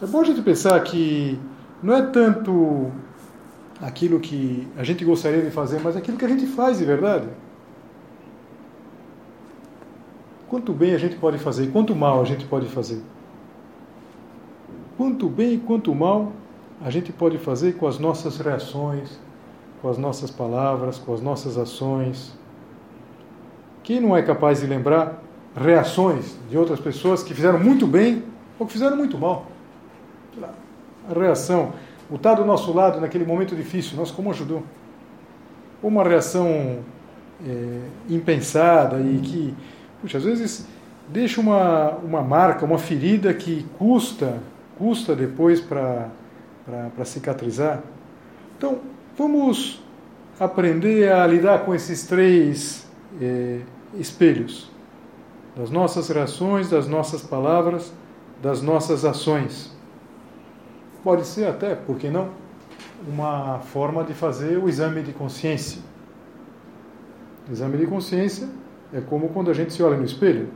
É 0.00 0.06
bom 0.06 0.20
a 0.20 0.24
gente 0.24 0.42
pensar 0.42 0.78
que 0.80 1.38
não 1.82 1.94
é 1.94 2.02
tanto 2.02 2.90
aquilo 3.80 4.20
que 4.20 4.68
a 4.76 4.84
gente 4.84 5.04
gostaria 5.04 5.42
de 5.42 5.50
fazer, 5.50 5.80
mas 5.82 5.96
aquilo 5.96 6.16
que 6.16 6.24
a 6.24 6.28
gente 6.28 6.46
faz 6.46 6.78
de 6.78 6.84
verdade. 6.84 7.26
Quanto 10.48 10.72
bem 10.72 10.94
a 10.94 10.98
gente 10.98 11.16
pode 11.16 11.38
fazer, 11.38 11.70
quanto 11.72 11.96
mal 11.96 12.20
a 12.20 12.24
gente 12.24 12.44
pode 12.44 12.66
fazer. 12.66 13.00
Quanto 15.02 15.28
bem 15.28 15.54
e 15.54 15.58
quanto 15.58 15.92
mal 15.92 16.30
a 16.80 16.88
gente 16.88 17.12
pode 17.12 17.36
fazer 17.36 17.72
com 17.72 17.88
as 17.88 17.98
nossas 17.98 18.38
reações, 18.38 19.18
com 19.80 19.88
as 19.88 19.98
nossas 19.98 20.30
palavras, 20.30 20.96
com 20.96 21.12
as 21.12 21.20
nossas 21.20 21.58
ações. 21.58 22.38
Quem 23.82 24.00
não 24.00 24.16
é 24.16 24.22
capaz 24.22 24.60
de 24.60 24.66
lembrar 24.68 25.20
reações 25.56 26.36
de 26.48 26.56
outras 26.56 26.78
pessoas 26.78 27.20
que 27.20 27.34
fizeram 27.34 27.58
muito 27.58 27.84
bem 27.84 28.22
ou 28.60 28.64
que 28.64 28.72
fizeram 28.72 28.96
muito 28.96 29.18
mal? 29.18 29.46
a 30.40 31.18
reação, 31.18 31.72
o 32.08 32.14
estar 32.14 32.34
do 32.34 32.44
nosso 32.44 32.72
lado 32.72 33.00
naquele 33.00 33.26
momento 33.26 33.56
difícil, 33.56 33.96
nós 33.96 34.12
como 34.12 34.30
ajudou? 34.30 34.62
Uma 35.82 36.04
reação 36.04 36.78
é, 37.44 37.80
impensada 38.08 39.00
e 39.00 39.18
que, 39.18 39.54
puxa, 40.00 40.18
às 40.18 40.24
vezes 40.24 40.64
deixa 41.08 41.40
uma, 41.40 41.90
uma 42.04 42.22
marca, 42.22 42.64
uma 42.64 42.78
ferida 42.78 43.34
que 43.34 43.66
custa, 43.76 44.40
custa 44.78 45.14
depois 45.14 45.60
para 45.60 46.10
cicatrizar. 47.04 47.82
Então, 48.56 48.80
vamos 49.16 49.82
aprender 50.38 51.12
a 51.12 51.26
lidar 51.26 51.64
com 51.64 51.74
esses 51.74 52.06
três 52.06 52.86
é, 53.20 53.60
espelhos 53.94 54.70
das 55.56 55.70
nossas 55.70 56.08
reações, 56.08 56.70
das 56.70 56.88
nossas 56.88 57.22
palavras, 57.22 57.92
das 58.40 58.62
nossas 58.62 59.04
ações 59.04 59.72
pode 61.02 61.26
ser 61.26 61.46
até, 61.46 61.74
por 61.74 61.98
que 61.98 62.08
não, 62.08 62.30
uma 63.06 63.58
forma 63.58 64.04
de 64.04 64.14
fazer 64.14 64.56
o 64.58 64.68
exame 64.68 65.02
de 65.02 65.12
consciência. 65.12 65.82
O 67.48 67.52
exame 67.52 67.76
de 67.76 67.86
consciência 67.86 68.48
é 68.92 69.00
como 69.00 69.28
quando 69.30 69.50
a 69.50 69.54
gente 69.54 69.72
se 69.72 69.82
olha 69.82 69.96
no 69.96 70.04
espelho 70.04 70.48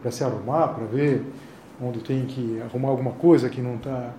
para 0.00 0.10
se 0.10 0.22
arrumar, 0.22 0.68
para 0.68 0.84
ver 0.84 1.24
onde 1.80 2.00
tem 2.00 2.26
que 2.26 2.60
arrumar 2.60 2.88
alguma 2.88 3.12
coisa 3.12 3.48
que 3.48 3.60
não 3.60 3.76
está 3.76 4.12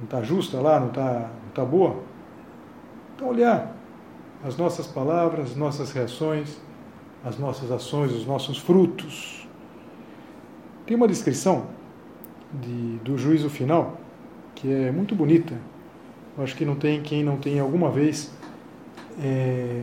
não 0.00 0.06
tá 0.06 0.22
justa 0.22 0.60
lá, 0.60 0.78
não 0.78 0.88
está 0.88 1.30
não 1.44 1.50
tá 1.54 1.64
boa. 1.64 2.02
Então, 3.14 3.28
olhar 3.28 3.74
as 4.44 4.56
nossas 4.56 4.86
palavras, 4.86 5.50
as 5.50 5.56
nossas 5.56 5.90
reações, 5.90 6.56
as 7.24 7.38
nossas 7.38 7.70
ações, 7.70 8.12
os 8.12 8.26
nossos 8.26 8.58
frutos. 8.58 9.48
Tem 10.86 10.96
uma 10.96 11.08
descrição 11.08 11.66
de, 12.52 12.98
do 13.04 13.18
juízo 13.18 13.50
final 13.50 13.98
que 14.54 14.72
é 14.72 14.90
muito 14.90 15.14
bonita. 15.14 15.54
Eu 16.36 16.44
acho 16.44 16.56
que 16.56 16.64
não 16.64 16.76
tem 16.76 17.02
quem 17.02 17.24
não 17.24 17.36
tenha 17.36 17.62
alguma 17.62 17.90
vez 17.90 18.32
é, 19.20 19.82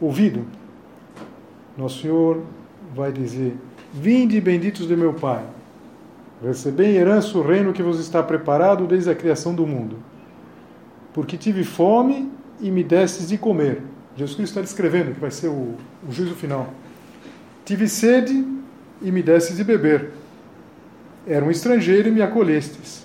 ouvido. 0.00 0.46
Nosso 1.76 2.00
Senhor 2.00 2.42
vai 2.94 3.12
dizer: 3.12 3.56
Vinde, 3.92 4.40
benditos 4.40 4.86
de 4.86 4.96
meu 4.96 5.14
Pai, 5.14 5.44
recebei 6.48 6.96
em 6.96 6.96
herança 6.96 7.36
o 7.38 7.42
reino 7.42 7.72
que 7.72 7.82
vos 7.82 8.00
está 8.00 8.22
preparado 8.22 8.86
desde 8.86 9.10
a 9.10 9.14
criação 9.14 9.54
do 9.54 9.66
mundo. 9.66 9.96
Porque 11.12 11.36
tive 11.36 11.64
fome 11.64 12.30
e 12.60 12.70
me 12.70 12.82
destes 12.82 13.28
de 13.28 13.38
comer. 13.38 13.82
Jesus 14.16 14.36
Cristo 14.36 14.52
está 14.52 14.60
descrevendo 14.60 15.14
que 15.14 15.20
vai 15.20 15.30
ser 15.30 15.48
o, 15.48 15.76
o 16.08 16.12
juízo 16.12 16.34
final. 16.34 16.68
Tive 17.64 17.88
sede 17.88 18.44
e 19.00 19.10
me 19.10 19.22
destes 19.22 19.56
de 19.56 19.64
beber. 19.64 20.10
Era 21.26 21.44
um 21.44 21.50
estrangeiro 21.50 22.08
e 22.08 22.12
me 22.12 22.20
acolhestes 22.20 23.02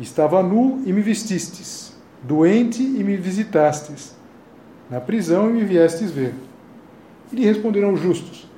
Estava 0.00 0.42
nu 0.42 0.82
e 0.86 0.92
me 0.92 1.02
vestistes, 1.02 1.94
doente 2.22 2.82
e 2.82 3.04
me 3.04 3.16
visitastes, 3.16 4.16
na 4.90 5.00
prisão 5.00 5.50
e 5.50 5.52
me 5.52 5.64
viestes 5.64 6.10
ver. 6.10 6.34
E 7.30 7.36
lhe 7.36 7.44
responderam 7.44 7.92
os 7.92 8.00
justos: 8.00 8.48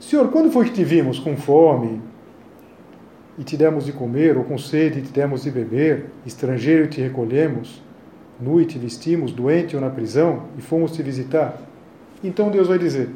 Senhor, 0.00 0.28
quando 0.30 0.50
foi 0.50 0.66
que 0.66 0.72
te 0.72 0.84
vimos 0.84 1.18
com 1.18 1.36
fome 1.36 2.00
e 3.38 3.44
te 3.44 3.56
demos 3.56 3.84
de 3.84 3.92
comer, 3.92 4.36
ou 4.36 4.44
com 4.44 4.58
sede 4.58 4.98
e 4.98 5.02
te 5.02 5.12
demos 5.12 5.42
de 5.42 5.50
beber, 5.50 6.06
estrangeiro 6.26 6.84
e 6.84 6.88
te 6.88 7.00
recolhemos, 7.00 7.80
nu 8.40 8.60
e 8.60 8.66
te 8.66 8.78
vestimos, 8.78 9.32
doente 9.32 9.76
ou 9.76 9.82
na 9.82 9.90
prisão 9.90 10.44
e 10.58 10.62
fomos 10.62 10.92
te 10.92 11.02
visitar? 11.02 11.60
Então 12.22 12.50
Deus 12.50 12.68
vai 12.68 12.78
dizer: 12.78 13.10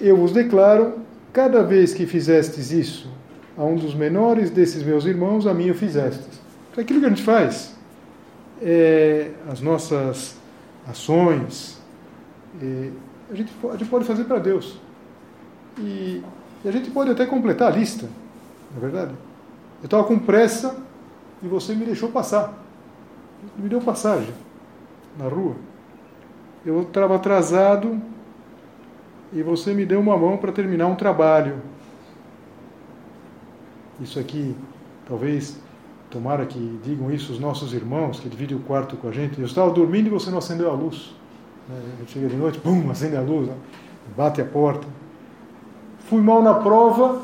Eu 0.00 0.16
vos 0.16 0.32
declaro, 0.32 0.94
cada 1.32 1.62
vez 1.62 1.92
que 1.92 2.06
fizestes 2.06 2.70
isso 2.70 3.10
a 3.56 3.64
um 3.64 3.76
dos 3.76 3.94
menores 3.94 4.50
desses 4.50 4.82
meus 4.82 5.04
irmãos, 5.04 5.46
a 5.46 5.54
mim 5.54 5.70
o 5.70 5.74
fizestes. 5.74 6.40
Então, 6.70 6.82
aquilo 6.82 7.00
que 7.00 7.06
a 7.06 7.08
gente 7.08 7.22
faz, 7.22 7.74
é, 8.62 9.30
as 9.50 9.60
nossas 9.60 10.36
ações, 10.86 11.78
é, 12.62 12.90
a, 13.30 13.34
gente, 13.34 13.52
a 13.64 13.76
gente 13.76 13.88
pode 13.88 14.04
fazer 14.04 14.24
para 14.24 14.38
Deus. 14.38 14.78
E, 15.78 16.22
e, 16.64 16.68
a 16.68 16.70
gente 16.70 16.90
pode 16.90 17.10
até 17.10 17.26
completar 17.26 17.72
a 17.72 17.76
lista, 17.76 18.06
não 18.70 18.78
é 18.78 18.80
verdade? 18.80 19.14
Eu 19.80 19.86
estava 19.86 20.04
com 20.04 20.18
pressa 20.18 20.76
e 21.42 21.48
você 21.48 21.74
me 21.74 21.84
deixou 21.84 22.10
passar. 22.10 22.52
Me 23.56 23.68
deu 23.68 23.80
passagem 23.80 24.32
na 25.18 25.28
rua. 25.28 25.54
Eu 26.64 26.82
estava 26.82 27.16
atrasado 27.16 28.00
e 29.32 29.42
você 29.42 29.72
me 29.72 29.84
deu 29.84 30.00
uma 30.00 30.16
mão 30.16 30.36
para 30.36 30.52
terminar 30.52 30.86
um 30.86 30.96
trabalho. 30.96 31.60
Isso 34.00 34.18
aqui, 34.18 34.54
talvez, 35.08 35.58
tomara 36.10 36.44
que 36.46 36.80
digam 36.82 37.10
isso 37.10 37.32
os 37.32 37.38
nossos 37.38 37.72
irmãos 37.72 38.18
que 38.18 38.28
dividem 38.28 38.56
o 38.56 38.60
quarto 38.60 38.96
com 38.96 39.08
a 39.08 39.12
gente. 39.12 39.38
Eu 39.38 39.46
estava 39.46 39.70
dormindo 39.70 40.06
e 40.06 40.10
você 40.10 40.30
não 40.30 40.38
acendeu 40.38 40.70
a 40.70 40.74
luz. 40.74 41.14
Né? 41.68 41.80
Chega 42.06 42.28
de 42.28 42.36
noite, 42.36 42.58
pum, 42.58 42.90
acende 42.90 43.16
a 43.16 43.20
luz, 43.20 43.46
né? 43.46 43.54
bate 44.16 44.40
a 44.40 44.44
porta. 44.44 44.86
Fui 46.00 46.20
mal 46.20 46.42
na 46.42 46.54
prova 46.54 47.20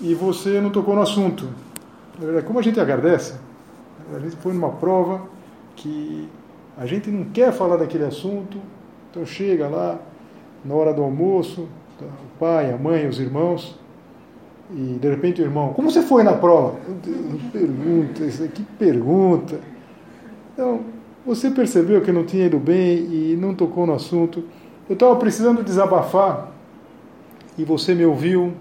e 0.00 0.14
você 0.14 0.60
não 0.60 0.70
tocou 0.70 0.94
no 0.94 1.02
assunto. 1.02 1.48
Como 2.46 2.58
a 2.58 2.62
gente 2.62 2.80
agradece, 2.80 3.34
a 4.14 4.18
gente 4.18 4.36
foi 4.36 4.52
numa 4.52 4.70
prova 4.70 5.22
que 5.74 6.28
a 6.76 6.86
gente 6.86 7.10
não 7.10 7.24
quer 7.24 7.52
falar 7.52 7.76
daquele 7.76 8.04
assunto, 8.04 8.58
então 9.10 9.24
chega 9.24 9.68
lá 9.68 9.98
na 10.64 10.74
hora 10.74 10.92
do 10.92 11.02
almoço, 11.02 11.68
tá, 11.98 12.06
o 12.06 12.38
pai, 12.38 12.72
a 12.72 12.76
mãe, 12.76 13.06
os 13.06 13.18
irmãos, 13.18 13.78
e 14.70 14.98
de 15.00 15.08
repente 15.08 15.40
o 15.40 15.44
irmão, 15.44 15.72
como 15.72 15.90
você 15.90 16.02
foi 16.02 16.22
na 16.22 16.32
prova? 16.32 16.76
Pergunta, 17.52 18.48
que 18.48 18.62
pergunta. 18.78 19.60
Então, 20.52 20.80
você 21.24 21.50
percebeu 21.50 22.00
que 22.00 22.10
não 22.10 22.24
tinha 22.24 22.46
ido 22.46 22.58
bem 22.58 22.98
e 22.98 23.36
não 23.40 23.54
tocou 23.54 23.86
no 23.86 23.94
assunto. 23.94 24.44
Eu 24.88 24.94
estava 24.94 25.14
precisando 25.16 25.62
desabafar 25.62 26.52
e 27.58 27.64
você 27.64 27.94
me 27.94 28.04
ouviu. 28.04 28.52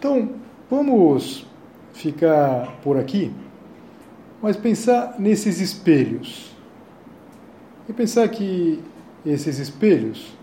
Então, 0.00 0.30
vamos 0.70 1.44
ficar 1.92 2.78
por 2.82 2.96
aqui, 2.96 3.30
mas 4.40 4.56
pensar 4.56 5.16
nesses 5.18 5.60
espelhos. 5.60 6.56
E 7.86 7.92
pensar 7.92 8.26
que 8.28 8.82
esses 9.26 9.58
espelhos, 9.58 10.34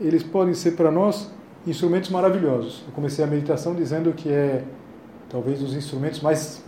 eles 0.00 0.22
podem 0.22 0.54
ser 0.54 0.76
para 0.76 0.90
nós 0.90 1.30
instrumentos 1.66 2.08
maravilhosos. 2.08 2.84
Eu 2.86 2.94
comecei 2.94 3.22
a 3.22 3.28
meditação 3.28 3.74
dizendo 3.74 4.14
que 4.14 4.30
é 4.30 4.64
talvez 5.28 5.60
os 5.60 5.76
instrumentos 5.76 6.22
mais, 6.22 6.64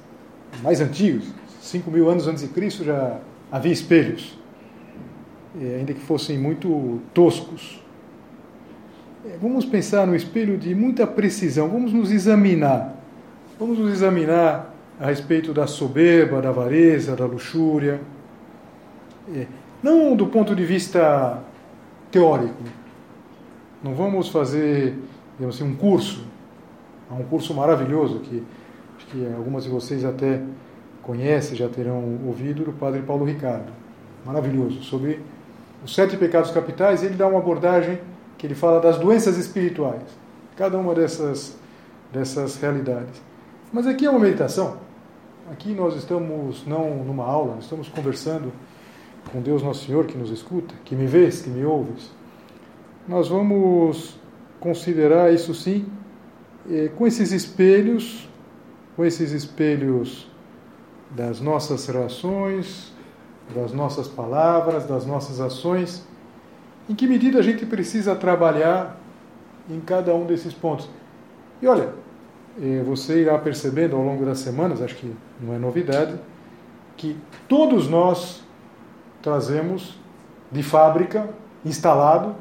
mais 0.62 0.82
antigos. 0.82 1.32
Cinco 1.62 1.90
mil 1.90 2.10
anos 2.10 2.28
antes 2.28 2.42
de 2.42 2.50
Cristo 2.50 2.84
já 2.84 3.20
havia 3.50 3.72
espelhos, 3.72 4.38
ainda 5.58 5.94
que 5.94 6.00
fossem 6.00 6.36
muito 6.36 7.00
toscos. 7.14 7.82
Vamos 9.40 9.64
pensar 9.64 10.06
no 10.06 10.14
espelho 10.14 10.56
de 10.56 10.74
muita 10.74 11.06
precisão, 11.06 11.68
vamos 11.68 11.92
nos 11.92 12.10
examinar. 12.10 12.94
Vamos 13.58 13.78
nos 13.78 13.92
examinar 13.92 14.74
a 15.00 15.06
respeito 15.06 15.52
da 15.52 15.66
soberba, 15.66 16.40
da 16.40 16.50
avareza, 16.50 17.16
da 17.16 17.26
luxúria. 17.26 18.00
É, 19.34 19.46
não 19.82 20.16
do 20.16 20.26
ponto 20.26 20.54
de 20.54 20.64
vista 20.64 21.42
teórico, 22.10 22.62
não 23.82 23.94
vamos 23.94 24.28
fazer, 24.28 24.96
digamos 25.36 25.56
assim, 25.56 25.64
um 25.64 25.74
curso. 25.74 26.26
Um 27.10 27.24
curso 27.24 27.54
maravilhoso 27.54 28.20
que 28.20 28.42
que 29.10 29.26
algumas 29.34 29.64
de 29.64 29.70
vocês 29.70 30.04
até 30.04 30.40
conhecem, 31.02 31.56
já 31.56 31.68
terão 31.68 32.18
ouvido, 32.26 32.64
do 32.64 32.72
Padre 32.72 33.02
Paulo 33.02 33.24
Ricardo. 33.24 33.72
Maravilhoso, 34.24 34.82
sobre 34.82 35.20
os 35.84 35.94
sete 35.94 36.16
pecados 36.16 36.50
capitais. 36.50 37.02
Ele 37.02 37.14
dá 37.14 37.26
uma 37.26 37.38
abordagem 37.38 37.98
que 38.38 38.46
ele 38.46 38.54
fala 38.54 38.80
das 38.80 38.98
doenças 38.98 39.36
espirituais, 39.36 40.02
cada 40.56 40.78
uma 40.78 40.94
dessas, 40.94 41.58
dessas 42.12 42.56
realidades. 42.56 43.20
Mas 43.72 43.86
aqui 43.86 44.06
é 44.06 44.10
uma 44.10 44.20
meditação. 44.20 44.78
Aqui 45.50 45.74
nós 45.74 45.96
estamos 45.96 46.66
não 46.66 47.04
numa 47.04 47.24
aula, 47.24 47.56
nós 47.56 47.64
estamos 47.64 47.88
conversando 47.88 48.52
com 49.30 49.42
Deus 49.42 49.62
Nosso 49.62 49.84
Senhor 49.84 50.06
que 50.06 50.16
nos 50.16 50.30
escuta, 50.30 50.74
que 50.84 50.94
me 50.94 51.06
vês, 51.06 51.42
que 51.42 51.50
me 51.50 51.64
ouves 51.64 52.16
nós 53.08 53.26
vamos 53.26 54.20
considerar 54.60 55.32
isso 55.32 55.54
sim 55.54 55.86
eh, 56.70 56.90
com 56.94 57.06
esses 57.06 57.32
espelhos, 57.32 58.28
com 58.94 59.02
esses 59.02 59.32
espelhos 59.32 60.30
das 61.10 61.40
nossas 61.40 61.86
relações, 61.86 62.92
das 63.54 63.72
nossas 63.72 64.06
palavras, 64.06 64.84
das 64.84 65.06
nossas 65.06 65.40
ações. 65.40 66.06
Em 66.88 66.94
que 66.94 67.06
medida 67.06 67.38
a 67.38 67.42
gente 67.42 67.66
precisa 67.66 68.14
trabalhar 68.14 68.98
em 69.68 69.80
cada 69.80 70.14
um 70.14 70.26
desses 70.26 70.54
pontos? 70.54 70.88
E 71.60 71.66
olha, 71.66 71.92
eh, 72.60 72.82
você 72.86 73.22
irá 73.22 73.36
percebendo 73.38 73.96
ao 73.96 74.02
longo 74.02 74.24
das 74.24 74.38
semanas, 74.38 74.80
acho 74.80 74.94
que 74.94 75.14
não 75.40 75.54
é 75.54 75.58
novidade, 75.58 76.18
que 76.96 77.16
todos 77.46 77.88
nós 77.88 78.42
trazemos 79.20 79.98
de 80.50 80.62
fábrica, 80.62 81.28
instalado, 81.64 82.34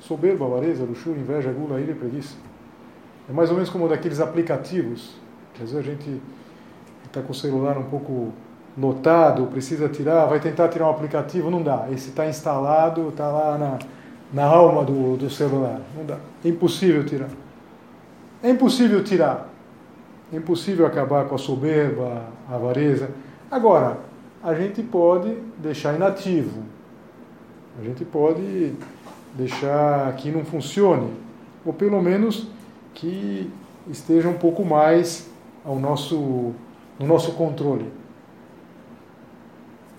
Soberba, 0.00 0.44
avareza, 0.44 0.84
luxúria, 0.84 1.20
inveja, 1.20 1.50
gula, 1.52 1.80
ira 1.80 1.92
e 1.92 1.94
preguiça. 1.94 2.36
É 3.28 3.32
mais 3.32 3.48
ou 3.48 3.56
menos 3.56 3.70
como 3.70 3.88
daqueles 3.88 4.20
aplicativos, 4.20 5.16
que 5.54 5.62
às 5.62 5.72
vezes 5.72 5.86
a 5.86 5.90
gente 5.90 6.20
está 7.04 7.22
com 7.22 7.32
o 7.32 7.34
celular 7.34 7.78
um 7.78 7.84
pouco 7.84 8.32
lotado, 8.76 9.46
precisa 9.46 9.88
tirar, 9.88 10.26
vai 10.26 10.38
tentar 10.38 10.68
tirar 10.68 10.86
um 10.86 10.90
aplicativo, 10.90 11.50
não 11.50 11.62
dá. 11.62 11.86
Esse 11.90 12.10
está 12.10 12.26
instalado, 12.26 13.08
está 13.08 13.28
lá 13.28 13.56
na, 13.56 13.78
na 14.32 14.44
alma 14.44 14.84
do, 14.84 15.16
do 15.16 15.30
celular. 15.30 15.80
Não 15.96 16.04
dá. 16.04 16.18
É 16.44 16.48
impossível 16.48 17.04
tirar. 17.04 17.30
É 18.42 18.50
impossível 18.50 19.02
tirar. 19.02 19.48
É 20.32 20.36
impossível 20.36 20.86
acabar 20.86 21.24
com 21.26 21.34
a 21.34 21.38
soberba, 21.38 22.22
a 22.50 22.54
avareza. 22.56 23.10
Agora, 23.50 23.98
a 24.42 24.54
gente 24.54 24.82
pode 24.82 25.34
deixar 25.58 25.94
inativo. 25.94 26.62
A 27.80 27.84
gente 27.84 28.04
pode 28.04 28.74
deixar 29.34 30.14
que 30.16 30.30
não 30.30 30.44
funcione, 30.44 31.10
ou 31.64 31.72
pelo 31.72 32.02
menos 32.02 32.48
que 32.94 33.50
esteja 33.88 34.28
um 34.28 34.34
pouco 34.34 34.64
mais 34.64 35.28
ao 35.64 35.76
nosso, 35.78 36.52
no 36.98 37.06
nosso 37.06 37.32
controle. 37.32 37.90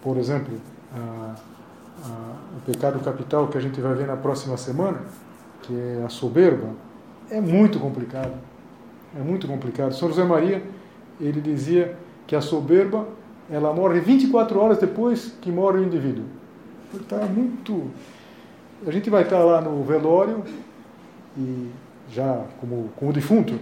Por 0.02 0.18
exemplo, 0.18 0.54
a, 0.94 1.36
a, 2.04 2.58
o 2.58 2.62
pecado 2.66 3.00
capital 3.00 3.48
que 3.48 3.58
a 3.58 3.62
gente 3.62 3.80
vai 3.82 3.94
ver 3.94 4.08
na 4.08 4.18
próxima 4.18 4.58
semana, 4.58 5.02
que 5.64 5.74
é 5.74 6.04
a 6.06 6.10
soberba, 6.10 6.70
é 7.30 7.42
muito 7.42 7.80
complicado. 7.80 8.34
É 9.16 9.22
muito 9.22 9.48
complicado. 9.48 9.94
São 9.94 10.08
José 10.10 10.24
Maria, 10.24 10.64
ele 11.20 11.42
dizia 11.42 11.98
que 12.26 12.36
a 12.36 12.42
soberba 12.42 13.08
ela 13.50 13.74
morre 13.74 14.00
24 14.00 14.60
horas 14.60 14.78
depois 14.78 15.34
que 15.42 15.52
morre 15.52 15.80
o 15.80 15.84
indivíduo. 15.84 16.26
Está 16.94 17.26
muito 17.26 17.90
a 18.86 18.92
gente 18.92 19.10
vai 19.10 19.24
estar 19.24 19.40
lá 19.40 19.62
no 19.62 19.84
velório, 19.84 20.44
e 21.36 21.70
já 22.12 22.44
como, 22.60 22.90
como 22.96 23.14
defunto, 23.14 23.58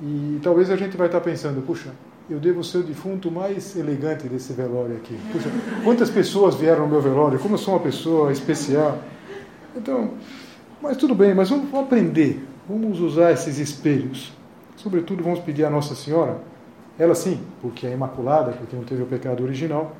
e 0.00 0.38
talvez 0.42 0.70
a 0.70 0.76
gente 0.76 0.96
vai 0.96 1.06
estar 1.06 1.20
pensando, 1.20 1.64
puxa, 1.66 1.90
eu 2.28 2.38
devo 2.40 2.62
ser 2.64 2.78
o 2.78 2.82
defunto 2.82 3.30
mais 3.30 3.76
elegante 3.76 4.28
desse 4.28 4.52
velório 4.52 4.96
aqui. 4.96 5.16
Puxa, 5.32 5.50
quantas 5.84 6.10
pessoas 6.10 6.54
vieram 6.54 6.82
no 6.84 6.88
meu 6.88 7.00
velório, 7.00 7.38
como 7.38 7.54
eu 7.54 7.58
sou 7.58 7.74
uma 7.74 7.80
pessoa 7.80 8.32
especial. 8.32 8.98
Então, 9.76 10.14
mas 10.82 10.96
tudo 10.96 11.14
bem, 11.14 11.34
mas 11.34 11.50
vamos, 11.50 11.72
aprender, 11.74 12.44
vamos 12.68 13.00
usar 13.00 13.32
esses 13.32 13.58
espelhos. 13.58 14.32
Sobretudo, 14.76 15.22
vamos 15.22 15.40
pedir 15.40 15.64
à 15.64 15.70
Nossa 15.70 15.94
Senhora, 15.94 16.40
ela 16.98 17.14
sim, 17.14 17.40
porque 17.62 17.86
é 17.86 17.92
imaculada, 17.92 18.52
porque 18.52 18.74
não 18.74 18.84
teve 18.84 19.02
o 19.02 19.06
pecado 19.06 19.42
original, 19.42 19.94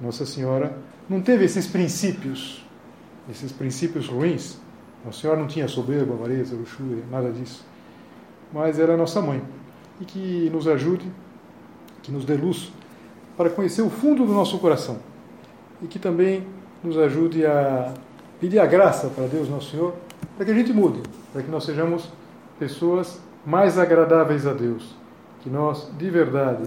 Nossa 0.00 0.26
Senhora 0.26 0.76
não 1.08 1.20
teve 1.20 1.44
esses 1.44 1.66
princípios 1.66 2.64
esses 3.30 3.52
princípios 3.52 4.08
ruins. 4.08 4.58
Nossa 5.04 5.20
Senhora 5.20 5.40
não 5.40 5.46
tinha 5.46 5.68
soberba, 5.68 6.14
avareza, 6.14 6.54
luxúria, 6.54 7.02
nada 7.10 7.30
disso. 7.30 7.64
Mas 8.52 8.78
era 8.78 8.96
nossa 8.96 9.22
mãe. 9.22 9.42
E 10.00 10.04
que 10.04 10.50
nos 10.50 10.66
ajude, 10.66 11.06
que 12.02 12.12
nos 12.12 12.24
dê 12.24 12.34
luz 12.34 12.72
para 13.36 13.50
conhecer 13.50 13.82
o 13.82 13.90
fundo 13.90 14.24
do 14.26 14.32
nosso 14.32 14.58
coração. 14.58 14.98
E 15.82 15.86
que 15.86 15.98
também 15.98 16.46
nos 16.82 16.96
ajude 16.98 17.44
a 17.46 17.94
pedir 18.38 18.58
a 18.58 18.66
graça 18.66 19.08
para 19.08 19.26
Deus, 19.26 19.48
nosso 19.48 19.70
Senhor, 19.70 19.94
para 20.36 20.44
que 20.44 20.50
a 20.52 20.54
gente 20.54 20.72
mude, 20.72 21.02
para 21.32 21.42
que 21.42 21.50
nós 21.50 21.64
sejamos 21.64 22.08
pessoas 22.58 23.18
mais 23.44 23.78
agradáveis 23.78 24.46
a 24.46 24.52
Deus, 24.52 24.94
que 25.42 25.48
nós, 25.48 25.90
de 25.96 26.10
verdade, 26.10 26.64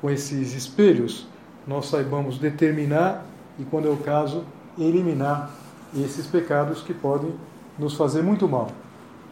com 0.00 0.10
esses 0.10 0.54
espelhos, 0.54 1.26
nós 1.66 1.86
saibamos 1.86 2.38
determinar 2.38 3.24
e, 3.58 3.64
quando 3.64 3.88
é 3.88 3.90
o 3.90 3.96
caso, 3.96 4.44
eliminar 4.78 5.50
esses 5.96 6.26
pecados 6.26 6.82
que 6.82 6.92
podem 6.92 7.32
nos 7.78 7.94
fazer 7.94 8.22
muito 8.22 8.48
mal. 8.48 8.68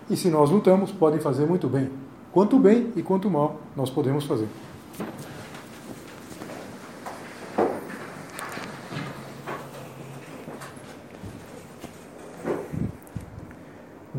E 0.09 0.17
se 0.17 0.29
nós 0.29 0.51
lutamos, 0.51 0.93
podem 0.93 1.21
fazer 1.21 1.47
muito 1.47 1.69
bem. 1.69 1.91
Quanto 2.33 2.59
bem 2.59 2.93
e 2.97 3.03
quanto 3.03 3.31
mal 3.31 3.61
nós 3.77 3.91
podemos 3.91 4.25
fazer. 4.25 4.49